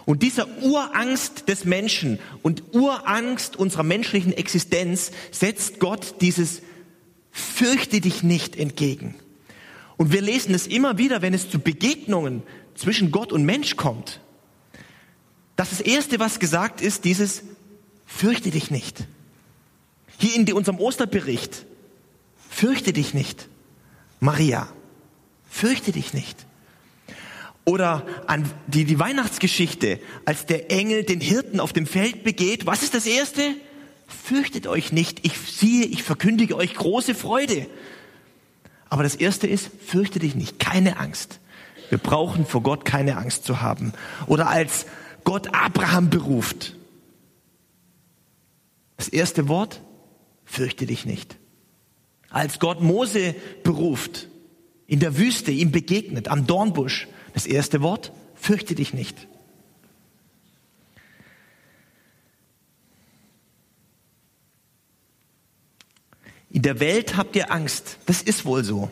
Und 0.08 0.24
dieser 0.24 0.48
Urangst 0.64 1.50
des 1.50 1.66
Menschen 1.66 2.20
und 2.42 2.74
Urangst 2.74 3.58
unserer 3.58 3.84
menschlichen 3.84 4.32
Existenz 4.32 5.12
setzt 5.32 5.82
Gott 5.82 6.22
dieses 6.22 6.62
Fürchte 7.30 8.00
dich 8.00 8.24
nicht 8.24 8.56
entgegen. 8.56 9.16
Und 9.98 10.14
wir 10.14 10.22
lesen 10.22 10.56
es 10.56 10.66
immer 10.66 10.98
wieder, 10.98 11.22
wenn 11.22 11.34
es 11.34 11.50
zu 11.50 11.60
Begegnungen 11.60 12.44
zwischen 12.74 13.12
Gott 13.12 13.34
und 13.34 13.44
Mensch 13.44 13.76
kommt. 13.76 14.22
dass 15.58 15.72
Das 15.72 15.82
erste, 15.82 16.20
was 16.22 16.40
gesagt 16.40 16.80
ist, 16.80 17.04
dieses 17.04 17.44
Fürchte 18.06 18.50
dich 18.50 18.72
nicht. 18.72 19.06
Hier 20.20 20.36
in 20.36 20.50
unserem 20.54 20.80
Osterbericht, 20.80 21.66
fürchte 22.50 22.94
dich 22.94 23.14
nicht. 23.14 23.50
Maria, 24.22 24.70
fürchte 25.50 25.92
dich 25.92 26.14
nicht. 26.14 26.46
Oder 27.68 28.06
an 28.28 28.50
die, 28.68 28.86
die 28.86 28.98
Weihnachtsgeschichte, 28.98 30.00
als 30.24 30.46
der 30.46 30.72
Engel 30.72 31.04
den 31.04 31.20
Hirten 31.20 31.60
auf 31.60 31.74
dem 31.74 31.86
Feld 31.86 32.24
begeht. 32.24 32.66
Was 32.66 32.82
ist 32.82 32.94
das 32.94 33.06
Erste? 33.06 33.42
Fürchtet 34.08 34.68
euch 34.68 34.94
nicht. 34.94 35.26
Ich 35.26 35.38
siehe, 35.38 35.86
ich 35.86 36.02
verkündige 36.02 36.56
euch 36.56 36.76
große 36.76 37.14
Freude. 37.14 37.68
Aber 38.88 39.04
das 39.04 39.16
Erste 39.16 39.48
ist, 39.48 39.70
fürchte 39.86 40.20
dich 40.20 40.34
nicht. 40.34 40.60
Keine 40.60 40.98
Angst. 40.98 41.42
Wir 41.90 41.98
brauchen 41.98 42.46
vor 42.46 42.64
Gott 42.64 42.86
keine 42.86 43.18
Angst 43.18 43.44
zu 43.44 43.60
haben. 43.60 43.92
Oder 44.28 44.48
als 44.48 44.86
Gott 45.26 45.54
Abraham 45.54 46.10
beruft. 46.10 46.74
Das 48.96 49.10
erste 49.10 49.50
Wort, 49.50 49.82
fürchte 50.46 50.86
dich 50.86 51.06
nicht. 51.06 51.36
Als 52.30 52.60
Gott 52.60 52.80
Mose 52.80 53.36
beruft, 53.64 54.30
in 54.86 55.02
der 55.02 55.18
Wüste 55.18 55.52
ihm 55.52 55.72
begegnet, 55.72 56.30
am 56.30 56.48
Dornbusch, 56.48 57.10
das 57.38 57.46
erste 57.46 57.84
Wort, 57.84 58.12
fürchte 58.34 58.74
dich 58.74 58.96
nicht. 58.96 59.28
In 66.50 66.64
der 66.64 66.80
Welt 66.80 67.16
habt 67.16 67.36
ihr 67.36 67.52
Angst, 67.52 68.00
das 68.08 68.24
ist 68.24 68.46
wohl 68.46 68.64
so. 68.64 68.90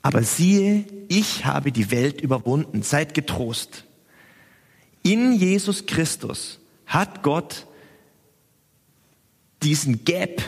Aber 0.00 0.22
siehe, 0.22 0.84
ich 1.08 1.44
habe 1.44 1.72
die 1.72 1.90
Welt 1.90 2.20
überwunden, 2.20 2.84
seid 2.84 3.14
getrost. 3.14 3.82
In 5.02 5.32
Jesus 5.32 5.86
Christus 5.86 6.60
hat 6.86 7.24
Gott 7.24 7.66
diesen 9.64 10.04
Gap 10.04 10.40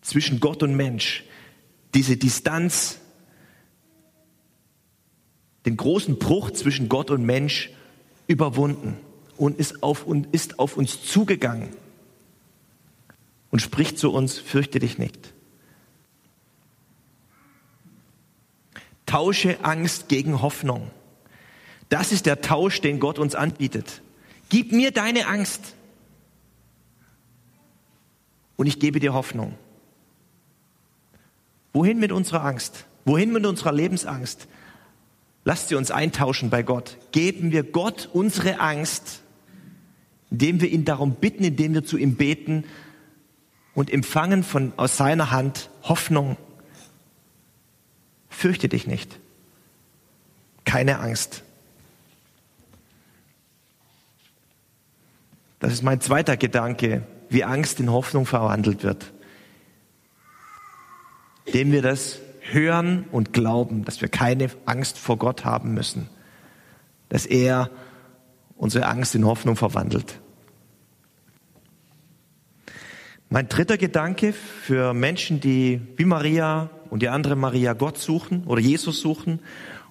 zwischen 0.00 0.40
Gott 0.40 0.62
und 0.62 0.74
Mensch, 0.74 1.22
diese 1.92 2.16
Distanz, 2.16 2.98
den 5.64 5.76
großen 5.76 6.18
Bruch 6.18 6.50
zwischen 6.50 6.88
Gott 6.88 7.10
und 7.10 7.24
Mensch 7.24 7.70
überwunden 8.26 8.98
und 9.36 9.58
ist 9.58 9.82
auf, 9.82 10.06
und 10.06 10.32
ist 10.34 10.58
auf 10.58 10.76
uns 10.76 11.02
zugegangen 11.02 11.68
und 13.50 13.60
spricht 13.60 13.98
zu 13.98 14.12
uns, 14.12 14.38
fürchte 14.38 14.78
dich 14.78 14.98
nicht. 14.98 15.32
Tausche 19.06 19.64
Angst 19.64 20.08
gegen 20.08 20.42
Hoffnung. 20.42 20.90
Das 21.88 22.10
ist 22.10 22.26
der 22.26 22.40
Tausch, 22.40 22.80
den 22.80 22.98
Gott 22.98 23.18
uns 23.18 23.34
anbietet. 23.34 24.02
Gib 24.48 24.72
mir 24.72 24.90
deine 24.90 25.26
Angst 25.26 25.74
und 28.56 28.66
ich 28.66 28.80
gebe 28.80 29.00
dir 29.00 29.14
Hoffnung. 29.14 29.56
Wohin 31.72 31.98
mit 31.98 32.12
unserer 32.12 32.44
Angst? 32.44 32.86
Wohin 33.04 33.32
mit 33.32 33.44
unserer 33.46 33.72
Lebensangst? 33.72 34.48
Lasst 35.44 35.68
sie 35.68 35.74
uns 35.74 35.90
eintauschen 35.90 36.48
bei 36.48 36.62
Gott. 36.62 36.96
Geben 37.12 37.52
wir 37.52 37.62
Gott 37.62 38.08
unsere 38.12 38.60
Angst, 38.60 39.20
indem 40.30 40.60
wir 40.60 40.70
ihn 40.70 40.86
darum 40.86 41.14
bitten, 41.14 41.44
indem 41.44 41.74
wir 41.74 41.84
zu 41.84 41.98
ihm 41.98 42.16
beten 42.16 42.64
und 43.74 43.92
empfangen 43.92 44.42
von, 44.42 44.72
aus 44.76 44.96
seiner 44.96 45.30
Hand 45.30 45.68
Hoffnung. 45.82 46.38
Fürchte 48.30 48.68
dich 48.68 48.86
nicht. 48.86 49.18
Keine 50.64 50.98
Angst. 50.98 51.42
Das 55.60 55.72
ist 55.72 55.82
mein 55.82 56.00
zweiter 56.00 56.36
Gedanke 56.36 57.06
wie 57.28 57.44
Angst 57.44 57.80
in 57.80 57.90
Hoffnung 57.90 58.26
verwandelt 58.26 58.82
wird. 58.82 59.12
Indem 61.44 61.72
wir 61.72 61.82
das 61.82 62.18
hören 62.52 63.04
und 63.10 63.32
glauben, 63.32 63.84
dass 63.84 64.00
wir 64.00 64.08
keine 64.08 64.50
Angst 64.66 64.98
vor 64.98 65.18
Gott 65.18 65.44
haben 65.44 65.74
müssen, 65.74 66.08
dass 67.08 67.26
er 67.26 67.70
unsere 68.56 68.86
Angst 68.86 69.14
in 69.14 69.24
Hoffnung 69.24 69.56
verwandelt. 69.56 70.20
Mein 73.30 73.48
dritter 73.48 73.78
Gedanke 73.78 74.32
für 74.32 74.94
Menschen, 74.94 75.40
die 75.40 75.80
wie 75.96 76.04
Maria 76.04 76.70
und 76.90 77.02
die 77.02 77.08
andere 77.08 77.34
Maria 77.34 77.72
Gott 77.72 77.98
suchen 77.98 78.44
oder 78.44 78.60
Jesus 78.60 79.00
suchen 79.00 79.40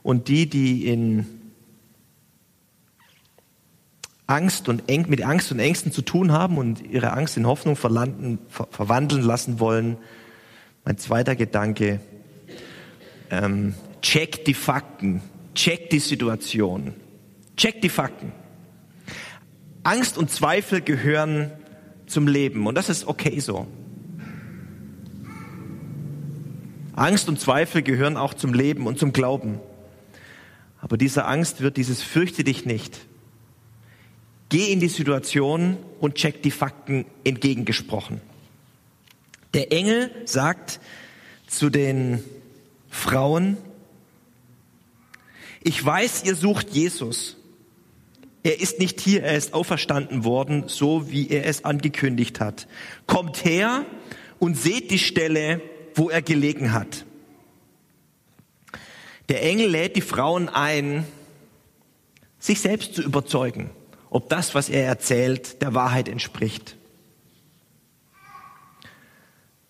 und 0.01 0.27
die, 0.27 0.49
die 0.49 0.87
in 0.87 1.25
Angst 4.27 4.69
und 4.69 4.89
Eng, 4.89 5.09
mit 5.09 5.21
Angst 5.23 5.51
und 5.51 5.59
Ängsten 5.59 5.91
zu 5.91 6.01
tun 6.01 6.31
haben 6.31 6.57
und 6.57 6.81
ihre 6.81 7.11
Angst 7.11 7.35
in 7.35 7.45
Hoffnung 7.45 7.75
ver, 7.75 7.97
verwandeln 8.47 9.21
lassen 9.21 9.59
wollen. 9.59 9.97
Mein 10.85 10.97
zweiter 10.97 11.35
Gedanke, 11.35 11.99
ähm, 13.29 13.75
check 14.01 14.45
die 14.45 14.53
Fakten, 14.53 15.21
check 15.55 15.89
die 15.89 15.99
Situation, 15.99 16.93
check 17.57 17.81
die 17.81 17.89
Fakten. 17.89 18.31
Angst 19.83 20.17
und 20.17 20.31
Zweifel 20.31 20.81
gehören 20.81 21.51
zum 22.05 22.27
Leben 22.27 22.67
und 22.67 22.75
das 22.75 22.89
ist 22.89 23.07
okay 23.07 23.39
so. 23.39 23.67
Angst 26.95 27.27
und 27.27 27.39
Zweifel 27.39 27.81
gehören 27.81 28.17
auch 28.17 28.33
zum 28.33 28.53
Leben 28.53 28.85
und 28.85 28.99
zum 28.99 29.13
Glauben. 29.13 29.59
Aber 30.79 30.97
diese 30.97 31.25
Angst 31.25 31.61
wird 31.61 31.77
dieses 31.77 32.03
fürchte 32.03 32.43
dich 32.43 32.65
nicht 32.65 32.99
Geh 34.53 34.71
in 34.71 34.79
die 34.79 34.87
Situation 34.87 35.77
und 35.99 36.13
check 36.13 36.43
die 36.43 36.51
Fakten 36.51 37.05
entgegengesprochen. 37.23 38.21
Der 39.55 39.71
Engel 39.71 40.11
sagt 40.25 40.79
zu 41.47 41.71
den 41.71 42.23
Frauen, 42.93 43.57
ich 45.61 45.83
weiß, 45.83 46.23
ihr 46.25 46.35
sucht 46.35 46.69
Jesus. 46.71 47.37
Er 48.43 48.59
ist 48.59 48.79
nicht 48.79 48.99
hier, 48.99 49.23
er 49.23 49.37
ist 49.37 49.53
auferstanden 49.53 50.23
worden, 50.23 50.65
so 50.67 51.09
wie 51.09 51.29
er 51.29 51.45
es 51.45 51.63
angekündigt 51.63 52.39
hat. 52.39 52.67
Kommt 53.07 53.45
her 53.45 53.85
und 54.39 54.57
seht 54.57 54.91
die 54.91 54.99
Stelle, 54.99 55.61
wo 55.95 56.09
er 56.09 56.21
gelegen 56.21 56.73
hat. 56.73 57.05
Der 59.29 59.43
Engel 59.43 59.69
lädt 59.69 59.95
die 59.95 60.01
Frauen 60.01 60.49
ein, 60.49 61.05
sich 62.39 62.59
selbst 62.59 62.95
zu 62.95 63.01
überzeugen 63.01 63.69
ob 64.13 64.29
das, 64.29 64.53
was 64.53 64.69
er 64.69 64.85
erzählt, 64.85 65.63
der 65.63 65.73
Wahrheit 65.73 66.07
entspricht. 66.07 66.77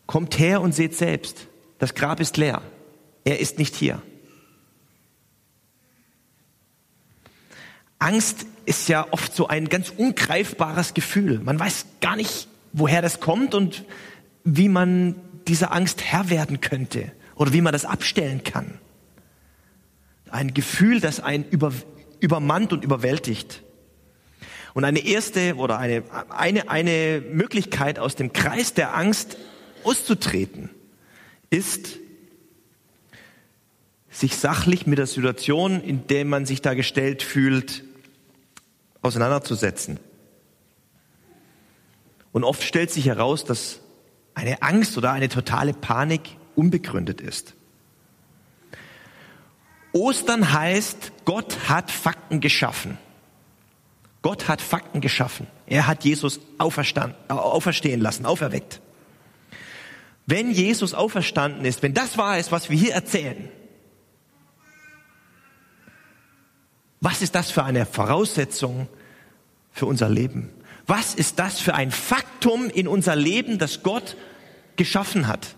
Kommt 0.05 0.37
her 0.37 0.59
und 0.59 0.75
seht 0.75 0.97
selbst, 0.97 1.47
das 1.79 1.95
Grab 1.95 2.19
ist 2.19 2.35
leer. 2.35 2.61
Er 3.23 3.39
ist 3.39 3.59
nicht 3.59 3.75
hier. 3.75 4.01
Angst 7.99 8.45
ist 8.65 8.89
ja 8.89 9.07
oft 9.11 9.33
so 9.33 9.47
ein 9.47 9.69
ganz 9.69 9.89
ungreifbares 9.95 10.93
Gefühl. 10.93 11.39
Man 11.39 11.59
weiß 11.59 11.85
gar 12.01 12.17
nicht, 12.17 12.47
woher 12.73 13.01
das 13.01 13.21
kommt 13.21 13.55
und 13.55 13.85
wie 14.43 14.67
man 14.67 15.15
dieser 15.47 15.73
Angst 15.73 16.03
Herr 16.03 16.29
werden 16.29 16.59
könnte 16.59 17.11
oder 17.35 17.53
wie 17.53 17.61
man 17.61 17.71
das 17.71 17.85
abstellen 17.85 18.43
kann. 18.43 18.79
Ein 20.29 20.53
Gefühl, 20.53 20.99
das 20.99 21.19
einen 21.19 21.45
über, 21.49 21.71
übermannt 22.19 22.73
und 22.73 22.83
überwältigt. 22.83 23.63
Und 24.73 24.83
eine 24.85 24.99
erste 24.99 25.55
oder 25.55 25.77
eine, 25.77 26.03
eine, 26.29 26.69
eine 26.69 27.23
Möglichkeit 27.31 27.99
aus 27.99 28.15
dem 28.15 28.33
Kreis 28.33 28.73
der 28.73 28.95
Angst 28.95 29.37
auszutreten, 29.83 30.69
ist, 31.49 31.99
sich 34.13 34.37
sachlich 34.37 34.85
mit 34.85 34.99
der 34.99 35.07
Situation, 35.07 35.81
in 35.81 36.07
der 36.07 36.23
man 36.23 36.45
sich 36.45 36.61
da 36.61 36.75
gestellt 36.75 37.23
fühlt, 37.23 37.83
auseinanderzusetzen. 39.01 39.99
Und 42.31 42.43
oft 42.43 42.63
stellt 42.63 42.91
sich 42.91 43.07
heraus, 43.07 43.43
dass 43.43 43.79
eine 44.35 44.61
Angst 44.61 44.97
oder 44.97 45.11
eine 45.11 45.29
totale 45.29 45.73
Panik 45.73 46.21
unbegründet 46.55 47.21
ist. 47.21 47.55
Ostern 49.91 50.53
heißt, 50.53 51.11
Gott 51.25 51.69
hat 51.69 51.91
Fakten 51.91 52.39
geschaffen. 52.39 52.97
Gott 54.21 54.47
hat 54.47 54.61
Fakten 54.61 55.01
geschaffen. 55.01 55.47
Er 55.67 55.85
hat 55.85 56.03
Jesus 56.03 56.39
auferstehen 56.57 58.01
lassen, 58.01 58.25
auferweckt. 58.25 58.79
Wenn 60.25 60.51
Jesus 60.51 60.93
auferstanden 60.93 61.65
ist, 61.65 61.83
wenn 61.83 61.93
das 61.93 62.17
wahr 62.17 62.39
ist, 62.39 62.51
was 62.51 62.69
wir 62.69 62.77
hier 62.77 62.93
erzählen, 62.93 63.49
was 67.03 67.21
ist 67.21 67.35
das 67.35 67.51
für 67.51 67.65
eine 67.65 67.85
Voraussetzung 67.85 68.87
für 69.73 69.85
unser 69.87 70.07
Leben? 70.07 70.49
Was 70.87 71.15
ist 71.15 71.37
das 71.37 71.59
für 71.59 71.75
ein 71.75 71.91
Faktum 71.91 72.69
in 72.69 72.87
unser 72.87 73.17
Leben, 73.17 73.57
das 73.57 73.83
Gott 73.83 74.15
geschaffen 74.77 75.27
hat? 75.27 75.55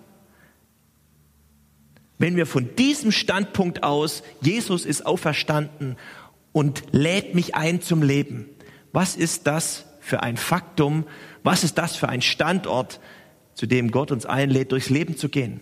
Wenn 2.18 2.36
wir 2.36 2.48
von 2.48 2.76
diesem 2.76 3.12
Standpunkt 3.12 3.84
aus, 3.84 4.24
Jesus 4.42 4.86
ist 4.86 5.06
auferstanden 5.06 5.98
und 6.52 6.82
lädt 6.92 7.36
mich 7.36 7.54
ein 7.54 7.80
zum 7.80 8.02
Leben, 8.02 8.50
was 8.92 9.16
ist 9.16 9.46
das 9.46 9.86
für 10.00 10.24
ein 10.24 10.38
Faktum? 10.38 11.06
Was 11.44 11.64
ist 11.64 11.78
das 11.78 11.96
für 11.96 12.10
ein 12.10 12.24
Standort, 12.24 13.00
zu 13.54 13.68
dem 13.68 13.92
Gott 13.92 14.12
uns 14.12 14.26
einlädt, 14.26 14.72
durchs 14.72 14.90
Leben 14.90 15.16
zu 15.16 15.30
gehen? 15.30 15.62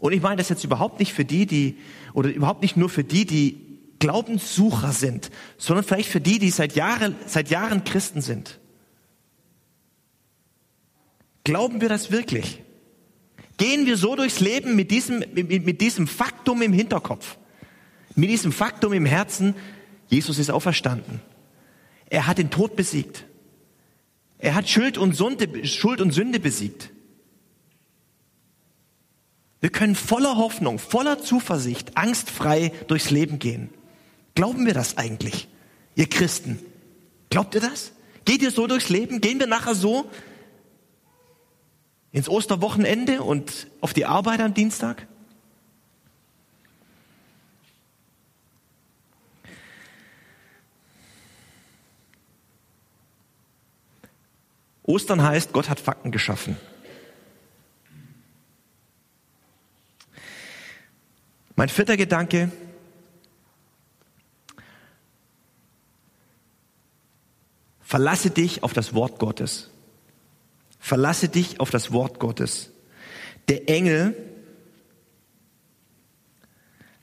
Und 0.00 0.12
ich 0.12 0.20
meine 0.20 0.36
das 0.36 0.50
jetzt 0.50 0.64
überhaupt 0.64 0.98
nicht 0.98 1.14
für 1.14 1.24
die, 1.24 1.46
die, 1.46 1.78
oder 2.12 2.28
überhaupt 2.30 2.60
nicht 2.60 2.76
nur 2.76 2.90
für 2.90 3.04
die, 3.04 3.24
die 3.24 3.69
Glaubenssucher 4.00 4.92
sind, 4.92 5.30
sondern 5.56 5.84
vielleicht 5.84 6.08
für 6.08 6.20
die, 6.20 6.40
die 6.40 6.50
seit 6.50 6.74
Jahren, 6.74 7.14
seit 7.26 7.50
Jahren 7.50 7.84
Christen 7.84 8.22
sind. 8.22 8.58
Glauben 11.44 11.80
wir 11.80 11.88
das 11.88 12.10
wirklich? 12.10 12.62
Gehen 13.56 13.86
wir 13.86 13.96
so 13.96 14.16
durchs 14.16 14.40
Leben 14.40 14.74
mit 14.74 14.90
diesem, 14.90 15.18
mit, 15.18 15.64
mit 15.64 15.80
diesem 15.80 16.08
Faktum 16.08 16.62
im 16.62 16.72
Hinterkopf, 16.72 17.36
mit 18.16 18.30
diesem 18.30 18.52
Faktum 18.52 18.92
im 18.92 19.06
Herzen, 19.06 19.54
Jesus 20.08 20.38
ist 20.38 20.50
auferstanden. 20.50 21.20
Er 22.06 22.26
hat 22.26 22.38
den 22.38 22.50
Tod 22.50 22.74
besiegt. 22.74 23.24
Er 24.38 24.54
hat 24.54 24.68
Schuld 24.68 24.98
und, 24.98 25.14
Sünde, 25.14 25.66
Schuld 25.66 26.00
und 26.00 26.12
Sünde 26.12 26.40
besiegt. 26.40 26.90
Wir 29.60 29.70
können 29.70 29.94
voller 29.94 30.38
Hoffnung, 30.38 30.78
voller 30.78 31.22
Zuversicht, 31.22 31.96
angstfrei 31.98 32.72
durchs 32.88 33.10
Leben 33.10 33.38
gehen. 33.38 33.68
Glauben 34.34 34.66
wir 34.66 34.74
das 34.74 34.96
eigentlich, 34.96 35.48
ihr 35.94 36.08
Christen? 36.08 36.58
Glaubt 37.30 37.54
ihr 37.54 37.60
das? 37.60 37.92
Geht 38.24 38.42
ihr 38.42 38.50
so 38.50 38.66
durchs 38.66 38.88
Leben? 38.88 39.20
Gehen 39.20 39.38
wir 39.38 39.46
nachher 39.46 39.74
so 39.74 40.10
ins 42.12 42.28
Osterwochenende 42.28 43.22
und 43.22 43.68
auf 43.80 43.92
die 43.92 44.04
Arbeit 44.04 44.40
am 44.40 44.54
Dienstag? 44.54 45.06
Ostern 54.82 55.22
heißt, 55.22 55.52
Gott 55.52 55.68
hat 55.68 55.78
Fakten 55.78 56.10
geschaffen. 56.10 56.56
Mein 61.54 61.68
vierter 61.68 61.96
Gedanke, 61.96 62.50
Verlasse 67.90 68.30
dich 68.30 68.62
auf 68.62 68.72
das 68.72 68.94
Wort 68.94 69.18
Gottes. 69.18 69.68
Verlasse 70.78 71.28
dich 71.28 71.58
auf 71.58 71.70
das 71.70 71.90
Wort 71.90 72.20
Gottes. 72.20 72.70
Der 73.48 73.68
Engel 73.68 74.14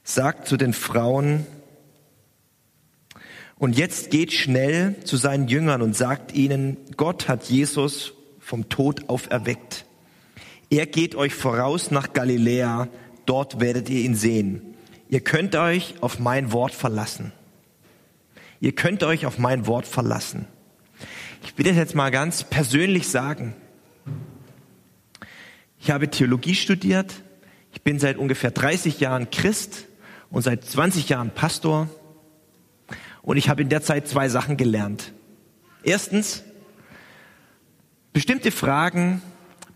sagt 0.06 0.48
zu 0.48 0.56
den 0.56 0.72
Frauen, 0.72 1.46
und 3.58 3.78
jetzt 3.78 4.12
geht 4.12 4.32
schnell 4.32 4.96
zu 5.04 5.18
seinen 5.18 5.50
Jüngern 5.50 5.82
und 5.82 5.94
sagt 5.94 6.34
ihnen, 6.34 6.78
Gott 6.96 7.28
hat 7.28 7.50
Jesus 7.50 8.14
vom 8.40 8.70
Tod 8.70 9.10
auferweckt. 9.10 9.84
Er 10.70 10.86
geht 10.86 11.16
euch 11.16 11.34
voraus 11.34 11.92
nach 11.92 12.14
Galiläa, 12.14 12.88
dort 13.26 13.60
werdet 13.60 13.90
ihr 13.90 14.06
ihn 14.06 14.16
sehen. 14.16 14.62
Ihr 15.10 15.20
könnt 15.20 15.54
euch 15.58 15.96
auf 16.00 16.18
mein 16.18 16.54
Wort 16.54 16.74
verlassen. 16.74 17.34
Ihr 18.62 18.72
könnt 18.72 19.04
euch 19.04 19.26
auf 19.26 19.38
mein 19.38 19.68
Wort 19.68 19.86
verlassen. 19.86 20.48
Ich 21.44 21.58
will 21.58 21.66
das 21.66 21.76
jetzt 21.76 21.96
mal 21.96 22.12
ganz 22.12 22.44
persönlich 22.44 23.08
sagen. 23.08 23.56
Ich 25.80 25.92
habe 25.92 26.10
Theologie 26.10 26.56
studiert. 26.56 27.14
Ich 27.74 27.82
bin 27.82 28.00
seit 28.00 28.18
ungefähr 28.18 28.52
30 28.52 29.00
Jahren 29.00 29.30
Christ 29.30 29.86
und 30.30 30.42
seit 30.42 30.66
20 30.66 31.10
Jahren 31.10 31.32
Pastor. 31.32 31.90
Und 33.22 33.38
ich 33.38 33.50
habe 33.50 33.62
in 33.62 33.70
der 33.70 33.82
Zeit 33.82 34.08
zwei 34.08 34.30
Sachen 34.30 34.58
gelernt. 34.58 35.14
Erstens, 35.84 36.44
bestimmte 38.14 38.52
Fragen, 38.52 39.22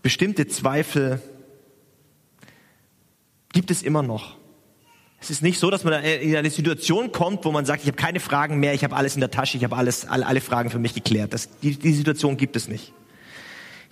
bestimmte 0.02 0.48
Zweifel 0.48 1.22
gibt 3.52 3.70
es 3.70 3.82
immer 3.82 4.02
noch. 4.02 4.36
Es 5.22 5.30
ist 5.30 5.40
nicht 5.40 5.60
so, 5.60 5.70
dass 5.70 5.84
man 5.84 6.02
in 6.02 6.34
eine 6.34 6.50
Situation 6.50 7.12
kommt, 7.12 7.44
wo 7.44 7.52
man 7.52 7.64
sagt, 7.64 7.82
ich 7.82 7.86
habe 7.86 7.96
keine 7.96 8.18
Fragen 8.18 8.58
mehr, 8.58 8.74
ich 8.74 8.82
habe 8.82 8.96
alles 8.96 9.14
in 9.14 9.20
der 9.20 9.30
Tasche, 9.30 9.56
ich 9.56 9.62
habe 9.62 9.76
alles, 9.76 10.04
alle, 10.04 10.26
alle 10.26 10.40
Fragen 10.40 10.68
für 10.68 10.80
mich 10.80 10.94
geklärt. 10.94 11.32
Das, 11.32 11.48
die, 11.60 11.78
die 11.78 11.92
Situation 11.92 12.36
gibt 12.36 12.56
es 12.56 12.66
nicht. 12.66 12.92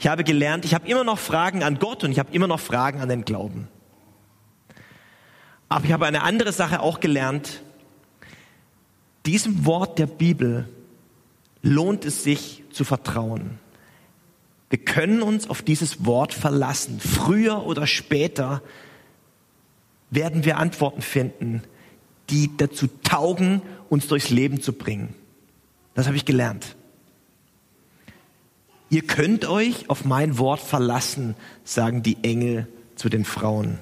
Ich 0.00 0.08
habe 0.08 0.24
gelernt, 0.24 0.64
ich 0.64 0.74
habe 0.74 0.88
immer 0.88 1.04
noch 1.04 1.20
Fragen 1.20 1.62
an 1.62 1.78
Gott 1.78 2.02
und 2.02 2.10
ich 2.10 2.18
habe 2.18 2.32
immer 2.32 2.48
noch 2.48 2.58
Fragen 2.58 3.00
an 3.00 3.08
den 3.08 3.24
Glauben. 3.24 3.68
Aber 5.68 5.84
ich 5.84 5.92
habe 5.92 6.04
eine 6.04 6.24
andere 6.24 6.50
Sache 6.50 6.80
auch 6.80 6.98
gelernt. 6.98 7.62
Diesem 9.24 9.64
Wort 9.66 10.00
der 10.00 10.06
Bibel 10.06 10.68
lohnt 11.62 12.04
es 12.04 12.24
sich 12.24 12.64
zu 12.72 12.82
vertrauen. 12.82 13.60
Wir 14.68 14.80
können 14.80 15.22
uns 15.22 15.48
auf 15.48 15.62
dieses 15.62 16.04
Wort 16.04 16.34
verlassen. 16.34 16.98
Früher 16.98 17.64
oder 17.66 17.86
später 17.86 18.62
werden 20.10 20.44
wir 20.44 20.58
Antworten 20.58 21.02
finden, 21.02 21.62
die 22.28 22.50
dazu 22.56 22.88
taugen, 23.02 23.62
uns 23.88 24.06
durchs 24.06 24.30
Leben 24.30 24.60
zu 24.60 24.72
bringen. 24.72 25.14
Das 25.94 26.06
habe 26.06 26.16
ich 26.16 26.24
gelernt. 26.24 26.76
Ihr 28.88 29.02
könnt 29.02 29.44
euch 29.46 29.88
auf 29.88 30.04
mein 30.04 30.38
Wort 30.38 30.60
verlassen, 30.60 31.36
sagen 31.64 32.02
die 32.02 32.16
Engel 32.22 32.66
zu 32.96 33.08
den 33.08 33.24
Frauen. 33.24 33.78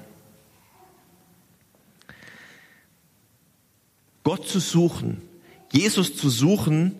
Gott 4.23 4.47
zu 4.47 4.59
suchen, 4.59 5.21
Jesus 5.71 6.15
zu 6.15 6.29
suchen, 6.29 6.95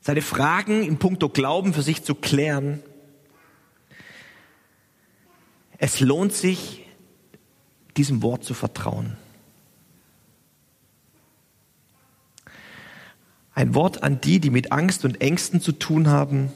seine 0.00 0.22
Fragen 0.22 0.82
in 0.82 0.98
puncto 0.98 1.28
Glauben 1.28 1.74
für 1.74 1.82
sich 1.82 2.02
zu 2.02 2.16
klären. 2.16 2.82
Es 5.78 6.00
lohnt 6.00 6.32
sich, 6.32 6.84
diesem 7.96 8.22
Wort 8.22 8.44
zu 8.44 8.54
vertrauen. 8.54 9.16
Ein 13.54 13.74
Wort 13.74 14.02
an 14.02 14.20
die, 14.20 14.40
die 14.40 14.50
mit 14.50 14.72
Angst 14.72 15.04
und 15.04 15.20
Ängsten 15.20 15.60
zu 15.60 15.72
tun 15.72 16.08
haben. 16.08 16.50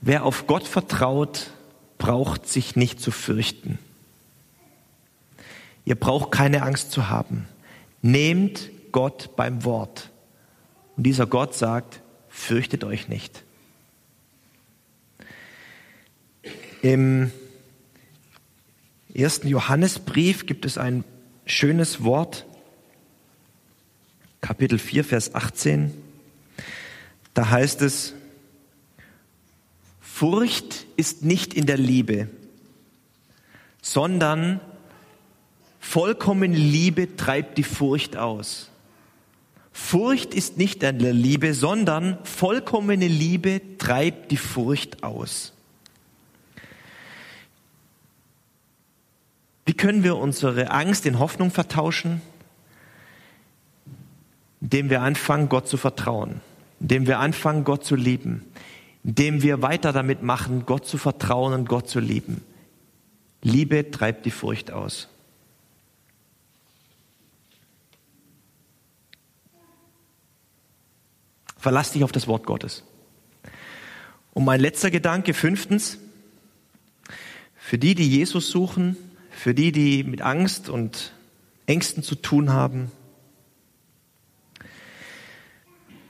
Wer 0.00 0.24
auf 0.24 0.46
Gott 0.46 0.66
vertraut, 0.66 1.50
braucht 1.98 2.48
sich 2.48 2.74
nicht 2.74 3.00
zu 3.00 3.10
fürchten. 3.10 3.78
Ihr 5.84 5.94
braucht 5.94 6.32
keine 6.32 6.62
Angst 6.62 6.90
zu 6.90 7.08
haben. 7.08 7.46
Nehmt 8.02 8.70
Gott 8.92 9.36
beim 9.36 9.64
Wort. 9.64 10.10
Und 10.96 11.04
dieser 11.04 11.26
Gott 11.26 11.54
sagt, 11.54 12.00
fürchtet 12.28 12.84
euch 12.84 13.08
nicht. 13.08 13.42
Im 16.82 17.30
ersten 19.14 19.48
Johannesbrief 19.48 20.46
gibt 20.46 20.64
es 20.64 20.76
ein 20.76 21.04
schönes 21.46 22.02
Wort, 22.02 22.46
Kapitel 24.40 24.78
4, 24.78 25.04
Vers 25.04 25.34
18. 25.34 25.92
Da 27.32 27.48
heißt 27.50 27.80
es, 27.82 28.14
Furcht 30.00 30.86
ist 30.96 31.24
nicht 31.24 31.54
in 31.54 31.66
der 31.66 31.78
Liebe, 31.78 32.28
sondern 33.80 34.60
vollkommene 35.80 36.56
Liebe 36.56 37.16
treibt 37.16 37.56
die 37.58 37.62
Furcht 37.62 38.16
aus. 38.16 38.70
Furcht 39.72 40.34
ist 40.34 40.56
nicht 40.56 40.82
in 40.82 41.00
der 41.00 41.12
Liebe, 41.12 41.54
sondern 41.54 42.18
vollkommene 42.24 43.08
Liebe 43.08 43.60
treibt 43.78 44.30
die 44.30 44.36
Furcht 44.36 45.02
aus. 45.02 45.53
Wie 49.64 49.74
können 49.74 50.02
wir 50.02 50.16
unsere 50.16 50.70
Angst 50.70 51.06
in 51.06 51.18
Hoffnung 51.18 51.50
vertauschen? 51.50 52.20
Indem 54.60 54.90
wir 54.90 55.02
anfangen, 55.02 55.48
Gott 55.48 55.68
zu 55.68 55.76
vertrauen, 55.76 56.40
indem 56.80 57.06
wir 57.06 57.18
anfangen, 57.18 57.64
Gott 57.64 57.84
zu 57.84 57.96
lieben, 57.96 58.44
indem 59.02 59.42
wir 59.42 59.62
weiter 59.62 59.92
damit 59.92 60.22
machen, 60.22 60.64
Gott 60.66 60.86
zu 60.86 60.98
vertrauen 60.98 61.52
und 61.52 61.68
Gott 61.68 61.88
zu 61.88 62.00
lieben. 62.00 62.42
Liebe 63.42 63.90
treibt 63.90 64.24
die 64.24 64.30
Furcht 64.30 64.70
aus. 64.70 65.08
Verlass 71.58 71.92
dich 71.92 72.04
auf 72.04 72.12
das 72.12 72.26
Wort 72.26 72.44
Gottes. 72.44 72.84
Und 74.34 74.44
mein 74.44 74.60
letzter 74.60 74.90
Gedanke, 74.90 75.32
fünftens, 75.32 75.98
für 77.56 77.78
die, 77.78 77.94
die 77.94 78.08
Jesus 78.08 78.50
suchen, 78.50 78.96
für 79.36 79.54
die, 79.54 79.72
die 79.72 80.04
mit 80.04 80.22
Angst 80.22 80.68
und 80.68 81.12
Ängsten 81.66 82.02
zu 82.02 82.14
tun 82.14 82.52
haben. 82.52 82.90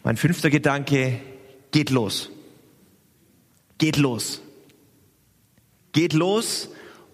Mein 0.02 0.16
fünfter 0.16 0.50
Gedanke, 0.50 1.20
geht 1.70 1.90
los. 1.90 2.30
Geht 3.78 3.96
los. 3.96 4.42
Geht 5.92 6.12
los. 6.12 6.68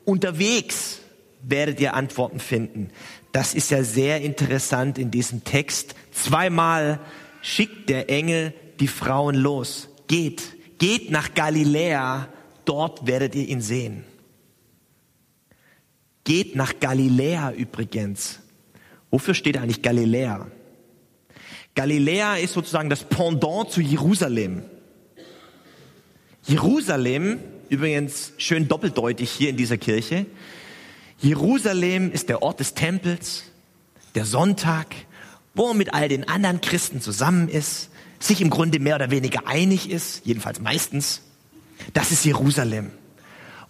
Unterwegs 0.04 1.00
werdet 1.42 1.80
ihr 1.80 1.94
Antworten 1.94 2.40
finden. 2.40 2.90
Das 3.32 3.54
ist 3.54 3.70
ja 3.70 3.84
sehr 3.84 4.20
interessant 4.22 4.98
in 4.98 5.10
diesem 5.10 5.44
Text. 5.44 5.94
Zweimal 6.10 7.00
schickt 7.42 7.88
der 7.88 8.10
Engel 8.10 8.52
die 8.80 8.88
Frauen 8.88 9.36
los. 9.36 9.88
Geht, 10.08 10.78
geht 10.78 11.10
nach 11.10 11.34
Galiläa, 11.34 12.28
dort 12.64 13.06
werdet 13.06 13.34
ihr 13.36 13.48
ihn 13.48 13.60
sehen. 13.60 14.04
Geht 16.24 16.54
nach 16.54 16.78
Galiläa 16.80 17.52
übrigens. 17.52 18.40
Wofür 19.10 19.34
steht 19.34 19.56
eigentlich 19.56 19.82
Galiläa? 19.82 20.46
Galiläa 21.74 22.36
ist 22.36 22.52
sozusagen 22.52 22.90
das 22.90 23.04
Pendant 23.04 23.70
zu 23.70 23.80
Jerusalem. 23.80 24.62
Jerusalem, 26.44 27.38
übrigens 27.68 28.32
schön 28.38 28.68
doppeldeutig 28.68 29.30
hier 29.30 29.50
in 29.50 29.56
dieser 29.56 29.78
Kirche, 29.78 30.26
Jerusalem 31.18 32.10
ist 32.12 32.28
der 32.28 32.42
Ort 32.42 32.60
des 32.60 32.74
Tempels, 32.74 33.44
der 34.14 34.24
Sonntag, 34.24 34.86
wo 35.54 35.68
er 35.68 35.74
mit 35.74 35.92
all 35.92 36.08
den 36.08 36.28
anderen 36.28 36.60
Christen 36.60 37.00
zusammen 37.00 37.48
ist, 37.48 37.90
sich 38.18 38.40
im 38.40 38.50
Grunde 38.50 38.78
mehr 38.78 38.96
oder 38.96 39.10
weniger 39.10 39.46
einig 39.46 39.90
ist, 39.90 40.22
jedenfalls 40.24 40.60
meistens. 40.60 41.22
Das 41.92 42.10
ist 42.10 42.24
Jerusalem. 42.24 42.90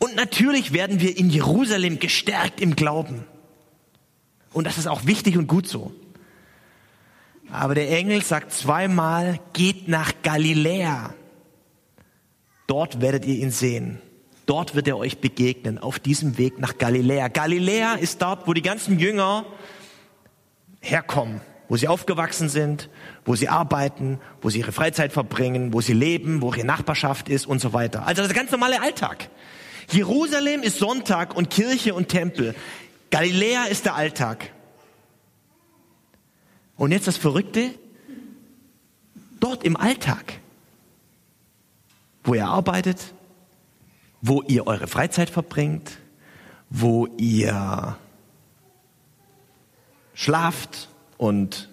Und 0.00 0.16
natürlich 0.16 0.72
werden 0.72 1.00
wir 1.00 1.16
in 1.16 1.28
Jerusalem 1.30 1.98
gestärkt 1.98 2.60
im 2.60 2.74
Glauben. 2.74 3.24
Und 4.52 4.66
das 4.66 4.78
ist 4.78 4.86
auch 4.86 5.06
wichtig 5.06 5.36
und 5.36 5.46
gut 5.46 5.68
so. 5.68 5.92
Aber 7.52 7.74
der 7.74 7.90
Engel 7.90 8.22
sagt 8.22 8.52
zweimal, 8.52 9.38
geht 9.52 9.88
nach 9.88 10.12
Galiläa. 10.22 11.14
Dort 12.66 13.00
werdet 13.00 13.26
ihr 13.26 13.36
ihn 13.36 13.50
sehen. 13.50 14.00
Dort 14.46 14.74
wird 14.74 14.88
er 14.88 14.96
euch 14.96 15.18
begegnen, 15.18 15.78
auf 15.78 15.98
diesem 15.98 16.38
Weg 16.38 16.58
nach 16.58 16.78
Galiläa. 16.78 17.28
Galiläa 17.28 17.94
ist 17.94 18.22
dort, 18.22 18.48
wo 18.48 18.54
die 18.54 18.62
ganzen 18.62 18.98
Jünger 18.98 19.44
herkommen, 20.80 21.42
wo 21.68 21.76
sie 21.76 21.88
aufgewachsen 21.88 22.48
sind, 22.48 22.88
wo 23.26 23.34
sie 23.34 23.48
arbeiten, 23.48 24.18
wo 24.40 24.48
sie 24.48 24.60
ihre 24.60 24.72
Freizeit 24.72 25.12
verbringen, 25.12 25.74
wo 25.74 25.82
sie 25.82 25.92
leben, 25.92 26.40
wo 26.40 26.54
ihre 26.54 26.64
Nachbarschaft 26.64 27.28
ist 27.28 27.46
und 27.46 27.60
so 27.60 27.74
weiter. 27.74 28.06
Also 28.06 28.22
das 28.22 28.32
ganz 28.32 28.50
normale 28.50 28.80
Alltag. 28.80 29.28
Jerusalem 29.92 30.62
ist 30.62 30.78
Sonntag 30.78 31.36
und 31.36 31.50
Kirche 31.50 31.94
und 31.94 32.08
Tempel. 32.08 32.54
Galiläa 33.10 33.64
ist 33.64 33.84
der 33.84 33.94
Alltag. 33.94 34.52
Und 36.76 36.92
jetzt 36.92 37.06
das 37.06 37.16
Verrückte, 37.16 37.70
dort 39.40 39.64
im 39.64 39.76
Alltag, 39.76 40.40
wo 42.24 42.34
ihr 42.34 42.46
arbeitet, 42.46 43.12
wo 44.22 44.42
ihr 44.42 44.66
eure 44.66 44.86
Freizeit 44.86 45.30
verbringt, 45.30 45.98
wo 46.68 47.06
ihr 47.18 47.96
schlaft 50.14 50.88
und 51.16 51.68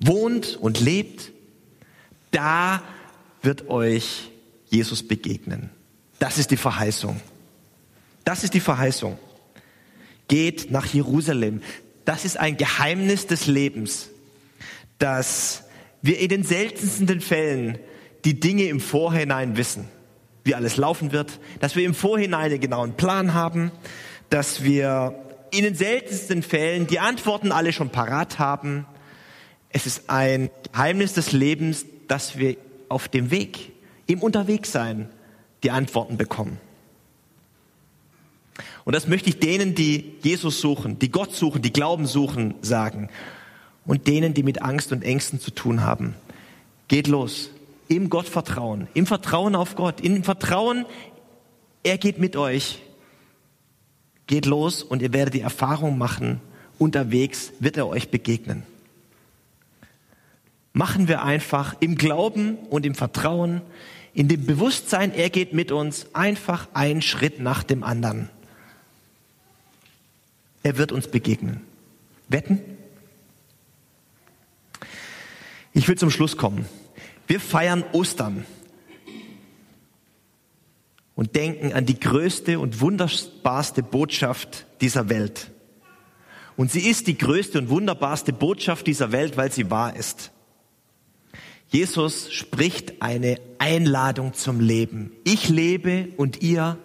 wohnt 0.00 0.56
und 0.56 0.80
lebt, 0.80 1.32
da 2.32 2.82
wird 3.42 3.68
euch 3.68 4.30
Jesus 4.68 5.06
begegnen. 5.06 5.70
Das 6.18 6.38
ist 6.38 6.50
die 6.50 6.56
Verheißung. 6.56 7.20
Das 8.24 8.44
ist 8.44 8.54
die 8.54 8.60
Verheißung. 8.60 9.18
Geht 10.28 10.70
nach 10.70 10.86
Jerusalem. 10.86 11.62
Das 12.04 12.24
ist 12.24 12.38
ein 12.38 12.56
Geheimnis 12.56 13.26
des 13.26 13.46
Lebens, 13.46 14.08
dass 14.98 15.64
wir 16.00 16.18
in 16.18 16.28
den 16.28 16.44
seltensten 16.44 17.20
Fällen 17.20 17.78
die 18.24 18.38
Dinge 18.38 18.64
im 18.64 18.80
Vorhinein 18.80 19.56
wissen, 19.56 19.88
wie 20.44 20.54
alles 20.54 20.76
laufen 20.76 21.12
wird, 21.12 21.40
dass 21.60 21.76
wir 21.76 21.84
im 21.84 21.94
Vorhinein 21.94 22.50
einen 22.50 22.60
genauen 22.60 22.94
Plan 22.96 23.34
haben, 23.34 23.70
dass 24.30 24.62
wir 24.62 25.14
in 25.50 25.64
den 25.64 25.74
seltensten 25.74 26.42
Fällen 26.42 26.86
die 26.86 26.98
Antworten 26.98 27.52
alle 27.52 27.72
schon 27.72 27.90
parat 27.90 28.38
haben. 28.38 28.86
Es 29.68 29.86
ist 29.86 30.08
ein 30.08 30.50
Geheimnis 30.72 31.12
des 31.12 31.32
Lebens, 31.32 31.84
dass 32.08 32.38
wir 32.38 32.56
auf 32.88 33.08
dem 33.08 33.30
Weg, 33.30 33.72
im 34.06 34.20
Unterwegssein, 34.20 35.08
die 35.62 35.70
Antworten 35.70 36.16
bekommen. 36.16 36.58
Und 38.84 38.94
das 38.94 39.06
möchte 39.06 39.28
ich 39.28 39.38
denen, 39.38 39.74
die 39.74 40.14
Jesus 40.22 40.60
suchen, 40.60 40.98
die 40.98 41.10
Gott 41.10 41.32
suchen, 41.34 41.62
die 41.62 41.72
Glauben 41.72 42.06
suchen, 42.06 42.54
sagen. 42.62 43.08
Und 43.86 44.06
denen, 44.06 44.34
die 44.34 44.42
mit 44.42 44.62
Angst 44.62 44.92
und 44.92 45.02
Ängsten 45.02 45.40
zu 45.40 45.50
tun 45.50 45.82
haben. 45.82 46.14
Geht 46.88 47.06
los. 47.06 47.50
Im 47.88 48.10
Gott 48.10 48.28
vertrauen. 48.28 48.88
Im 48.94 49.06
Vertrauen 49.06 49.54
auf 49.54 49.76
Gott. 49.76 50.00
Im 50.00 50.24
Vertrauen, 50.24 50.86
er 51.82 51.98
geht 51.98 52.18
mit 52.18 52.36
euch. 52.36 52.80
Geht 54.26 54.46
los 54.46 54.82
und 54.82 55.02
ihr 55.02 55.12
werdet 55.12 55.34
die 55.34 55.40
Erfahrung 55.40 55.98
machen, 55.98 56.40
unterwegs 56.78 57.52
wird 57.58 57.76
er 57.76 57.88
euch 57.88 58.10
begegnen. 58.10 58.62
Machen 60.72 61.06
wir 61.06 61.22
einfach 61.22 61.76
im 61.80 61.96
Glauben 61.96 62.56
und 62.70 62.86
im 62.86 62.94
Vertrauen, 62.94 63.60
in 64.14 64.28
dem 64.28 64.46
Bewusstsein, 64.46 65.12
er 65.12 65.28
geht 65.28 65.52
mit 65.52 65.72
uns, 65.72 66.06
einfach 66.14 66.68
einen 66.72 67.02
Schritt 67.02 67.40
nach 67.40 67.62
dem 67.62 67.82
anderen. 67.82 68.30
Er 70.62 70.78
wird 70.78 70.92
uns 70.92 71.08
begegnen. 71.08 71.60
Wetten? 72.28 72.60
Ich 75.72 75.88
will 75.88 75.96
zum 75.96 76.10
Schluss 76.10 76.36
kommen. 76.36 76.66
Wir 77.26 77.40
feiern 77.40 77.84
Ostern 77.92 78.44
und 81.14 81.34
denken 81.34 81.72
an 81.72 81.86
die 81.86 81.98
größte 81.98 82.58
und 82.58 82.80
wunderbarste 82.80 83.82
Botschaft 83.82 84.66
dieser 84.80 85.08
Welt. 85.08 85.50
Und 86.56 86.70
sie 86.70 86.88
ist 86.88 87.06
die 87.06 87.16
größte 87.16 87.58
und 87.58 87.70
wunderbarste 87.70 88.32
Botschaft 88.32 88.86
dieser 88.86 89.12
Welt, 89.12 89.36
weil 89.36 89.50
sie 89.50 89.70
wahr 89.70 89.96
ist. 89.96 90.30
Jesus 91.68 92.30
spricht 92.32 93.00
eine 93.00 93.40
Einladung 93.58 94.34
zum 94.34 94.60
Leben. 94.60 95.10
Ich 95.24 95.48
lebe 95.48 96.08
und 96.18 96.42
ihr 96.42 96.78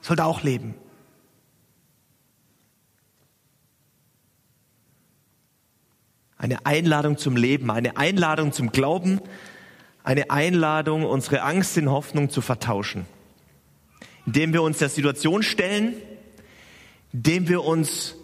sollt 0.00 0.20
auch 0.20 0.42
leben. 0.42 0.74
Eine 6.38 6.64
Einladung 6.64 7.18
zum 7.18 7.36
Leben, 7.36 7.70
eine 7.70 7.96
Einladung 7.96 8.52
zum 8.52 8.70
Glauben, 8.70 9.20
eine 10.04 10.30
Einladung, 10.30 11.04
unsere 11.04 11.42
Angst 11.42 11.76
in 11.76 11.90
Hoffnung 11.90 12.30
zu 12.30 12.40
vertauschen. 12.40 13.06
Indem 14.24 14.52
wir 14.52 14.62
uns 14.62 14.78
der 14.78 14.88
Situation 14.88 15.42
stellen, 15.42 15.94
indem 17.12 17.48
wir 17.48 17.64
uns 17.64 18.14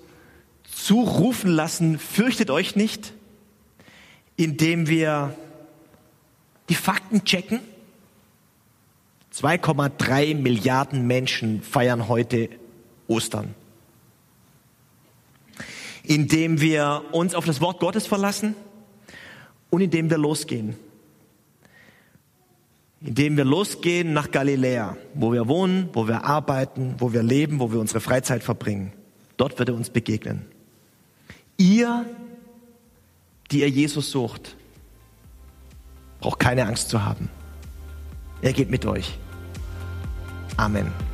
zurufen 0.64 1.50
lassen, 1.50 1.98
fürchtet 1.98 2.50
euch 2.50 2.76
nicht, 2.76 3.12
indem 4.36 4.88
wir 4.88 5.34
die 6.68 6.74
Fakten 6.74 7.24
checken. 7.24 7.60
2,3 9.34 10.36
Milliarden 10.36 11.06
Menschen 11.06 11.62
feiern 11.62 12.06
heute 12.06 12.48
Ostern 13.08 13.54
indem 16.04 16.60
wir 16.60 17.02
uns 17.12 17.34
auf 17.34 17.44
das 17.44 17.60
Wort 17.60 17.80
Gottes 17.80 18.06
verlassen 18.06 18.54
und 19.70 19.80
indem 19.80 20.10
wir 20.10 20.18
losgehen. 20.18 20.76
Indem 23.00 23.36
wir 23.36 23.44
losgehen 23.44 24.12
nach 24.12 24.30
Galiläa, 24.30 24.96
wo 25.14 25.32
wir 25.32 25.48
wohnen, 25.48 25.88
wo 25.92 26.06
wir 26.06 26.24
arbeiten, 26.24 26.94
wo 26.98 27.12
wir 27.12 27.22
leben, 27.22 27.58
wo 27.58 27.72
wir 27.72 27.80
unsere 27.80 28.00
Freizeit 28.00 28.42
verbringen. 28.42 28.92
Dort 29.36 29.58
wird 29.58 29.68
er 29.68 29.74
uns 29.74 29.90
begegnen. 29.90 30.46
Ihr, 31.56 32.06
die 33.50 33.60
ihr 33.60 33.68
Jesus 33.68 34.10
sucht, 34.10 34.56
braucht 36.20 36.38
keine 36.38 36.66
Angst 36.66 36.88
zu 36.88 37.04
haben. 37.04 37.28
Er 38.42 38.52
geht 38.52 38.70
mit 38.70 38.86
euch. 38.86 39.18
Amen. 40.56 41.13